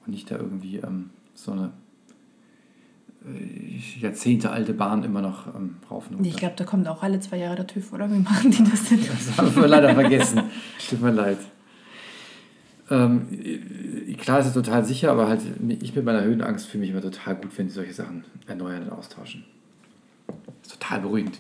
Und 0.06 0.14
nicht 0.14 0.32
da 0.32 0.38
irgendwie 0.38 0.78
ähm, 0.78 1.10
so 1.36 1.52
eine 1.52 1.74
äh, 3.26 4.00
jahrzehntealte 4.00 4.74
Bahn 4.74 5.04
immer 5.04 5.22
noch 5.22 5.54
ähm, 5.54 5.76
rauf 5.92 6.08
und 6.08 6.16
runter. 6.16 6.30
Ich 6.30 6.38
glaube, 6.38 6.54
da 6.56 6.64
kommt 6.64 6.88
auch 6.88 7.04
alle 7.04 7.20
zwei 7.20 7.36
Jahre 7.36 7.58
der 7.58 7.68
TÜV, 7.68 7.92
oder? 7.92 8.10
Wie 8.10 8.20
machen 8.20 8.50
die 8.50 8.64
das 8.64 8.86
denn? 8.86 9.02
Das 9.06 9.38
haben 9.38 9.54
wir 9.58 9.68
leider 9.68 9.94
vergessen. 9.94 10.44
Tut 10.90 11.02
mir 11.02 11.12
leid. 11.12 11.40
Ähm, 12.92 13.28
äh, 13.32 14.14
klar 14.16 14.40
ist 14.40 14.48
es 14.48 14.54
total 14.54 14.84
sicher, 14.84 15.12
aber 15.12 15.28
halt 15.28 15.42
ich 15.80 15.96
mit 15.96 16.04
meiner 16.04 16.24
Höhenangst 16.24 16.68
fühle 16.68 16.82
mich 16.82 16.92
immer 16.92 17.02
total 17.02 17.36
gut, 17.36 17.58
wenn 17.58 17.70
sie 17.70 17.76
solche 17.76 17.94
Sachen 17.94 18.26
erneuern 18.48 18.84
und 18.84 18.92
austauschen. 18.92 19.46
Ist 20.62 20.74
total 20.74 21.00
beruhigend. 21.00 21.40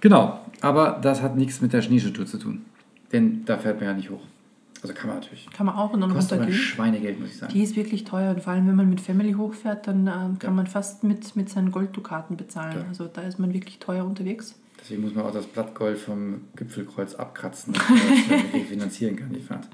Genau, 0.00 0.40
aber 0.60 0.98
das 1.02 1.22
hat 1.22 1.36
nichts 1.36 1.60
mit 1.60 1.72
der 1.72 1.82
Schneeschuhtour 1.82 2.26
zu 2.26 2.38
tun. 2.38 2.66
Denn 3.12 3.44
da 3.46 3.56
fährt 3.56 3.80
man 3.80 3.88
ja 3.88 3.94
nicht 3.94 4.10
hoch. 4.10 4.22
Also 4.82 4.94
kann 4.94 5.08
man 5.08 5.16
natürlich. 5.18 5.48
Kann 5.52 5.66
man 5.66 5.74
auch 5.74 5.92
und 5.92 6.00
dann 6.00 6.12
Kostet 6.12 6.38
runtergehen. 6.38 6.58
Schweinegeld, 6.58 7.20
muss 7.20 7.30
ich 7.30 7.38
sagen. 7.38 7.52
Die 7.52 7.62
ist 7.62 7.76
wirklich 7.76 8.04
teuer 8.04 8.30
und 8.30 8.42
vor 8.42 8.52
allem, 8.52 8.66
wenn 8.66 8.76
man 8.76 8.88
mit 8.88 9.00
Family 9.00 9.32
hochfährt, 9.32 9.86
dann 9.86 10.06
ähm, 10.06 10.38
kann 10.38 10.54
man 10.54 10.66
fast 10.66 11.02
mit, 11.02 11.34
mit 11.36 11.50
seinen 11.50 11.70
Golddukaten 11.70 12.36
bezahlen. 12.36 12.76
Ja. 12.76 12.84
Also 12.88 13.08
da 13.12 13.22
ist 13.22 13.38
man 13.38 13.52
wirklich 13.52 13.78
teuer 13.78 14.04
unterwegs. 14.04 14.54
Deswegen 14.80 15.02
muss 15.02 15.14
man 15.14 15.26
auch 15.26 15.32
das 15.32 15.46
Blattgold 15.46 15.98
vom 15.98 16.42
Gipfelkreuz 16.56 17.14
abkratzen, 17.14 17.74
damit 17.74 18.52
man 18.52 18.64
finanzieren 18.68 19.16
kann, 19.16 19.32
die 19.32 19.40
Fahrt. 19.40 19.68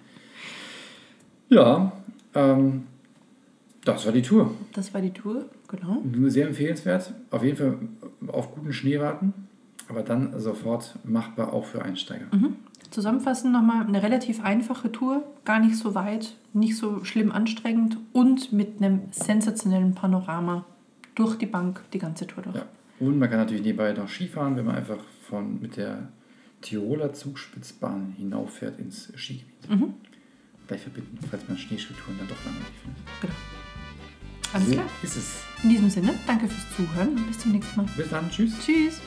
Ja, 1.48 1.92
ähm, 2.35 2.85
Das 3.85 4.04
war 4.04 4.12
die 4.12 4.22
Tour. 4.22 4.50
Das 4.72 4.92
war 4.92 5.00
die 5.00 5.12
Tour, 5.12 5.44
genau. 5.68 6.02
Nur 6.04 6.30
sehr 6.30 6.46
empfehlenswert. 6.48 7.14
Auf 7.30 7.44
jeden 7.44 7.56
Fall 7.56 7.78
auf 8.28 8.54
guten 8.54 8.72
Schnee 8.72 8.98
warten, 8.98 9.32
aber 9.88 10.02
dann 10.02 10.38
sofort 10.40 10.96
machbar 11.04 11.52
auch 11.52 11.64
für 11.64 11.82
Einsteiger. 11.82 12.26
Mhm. 12.32 12.56
Zusammenfassend 12.90 13.52
nochmal 13.52 13.87
eine 13.87 14.02
relativ 14.02 14.42
einfache 14.44 14.90
Tour, 14.90 15.22
gar 15.44 15.61
nicht 15.61 15.76
so 15.76 15.94
weit, 15.94 16.37
nicht 16.52 16.76
so 16.76 17.04
schlimm 17.04 17.32
anstrengend 17.32 17.98
und 18.12 18.52
mit 18.52 18.80
einem 18.80 19.02
sensationellen 19.11 19.94
Panorama 19.94 20.64
durch 21.14 21.37
die 21.37 21.46
Bank 21.46 21.82
die 21.92 21.98
ganze 21.98 22.26
Tour 22.26 22.44
durch. 22.44 22.56
Ja. 22.56 22.66
Und 22.98 23.18
man 23.18 23.28
kann 23.28 23.38
natürlich 23.38 23.62
nebenbei 23.62 23.92
noch 23.92 24.09
Skifahren, 24.09 24.56
wenn 24.56 24.64
man 24.64 24.76
einfach 24.76 24.98
von, 25.28 25.61
mit 25.61 25.76
der 25.76 26.09
Tiroler 26.62 27.12
Zugspitzbahn 27.12 28.14
hinauffährt 28.16 28.78
ins 28.78 29.12
Skigebiet. 29.16 29.68
Mhm. 29.68 29.94
Gleich 30.66 30.81
verbinden, 30.81 31.18
falls 31.31 31.46
man 31.48 31.57
Schneeschuhtouren 31.57 32.18
dann 32.18 32.29
doch 32.29 32.44
langweilig 32.44 32.74
findet. 32.83 33.02
Genau. 33.20 33.35
Alles 34.52 34.68
so 34.68 34.74
klar. 34.74 34.87
ist 35.02 35.16
es. 35.16 35.35
In 35.62 35.68
diesem 35.70 35.90
Sinne, 35.90 36.14
danke 36.26 36.48
fürs 36.48 36.76
Zuhören 36.76 37.09
und 37.16 37.26
bis 37.26 37.38
zum 37.38 37.52
nächsten 37.52 37.76
Mal. 37.76 37.87
Bis 37.96 38.09
dann, 38.09 38.31
tschüss. 38.31 38.52
Tschüss. 38.64 39.00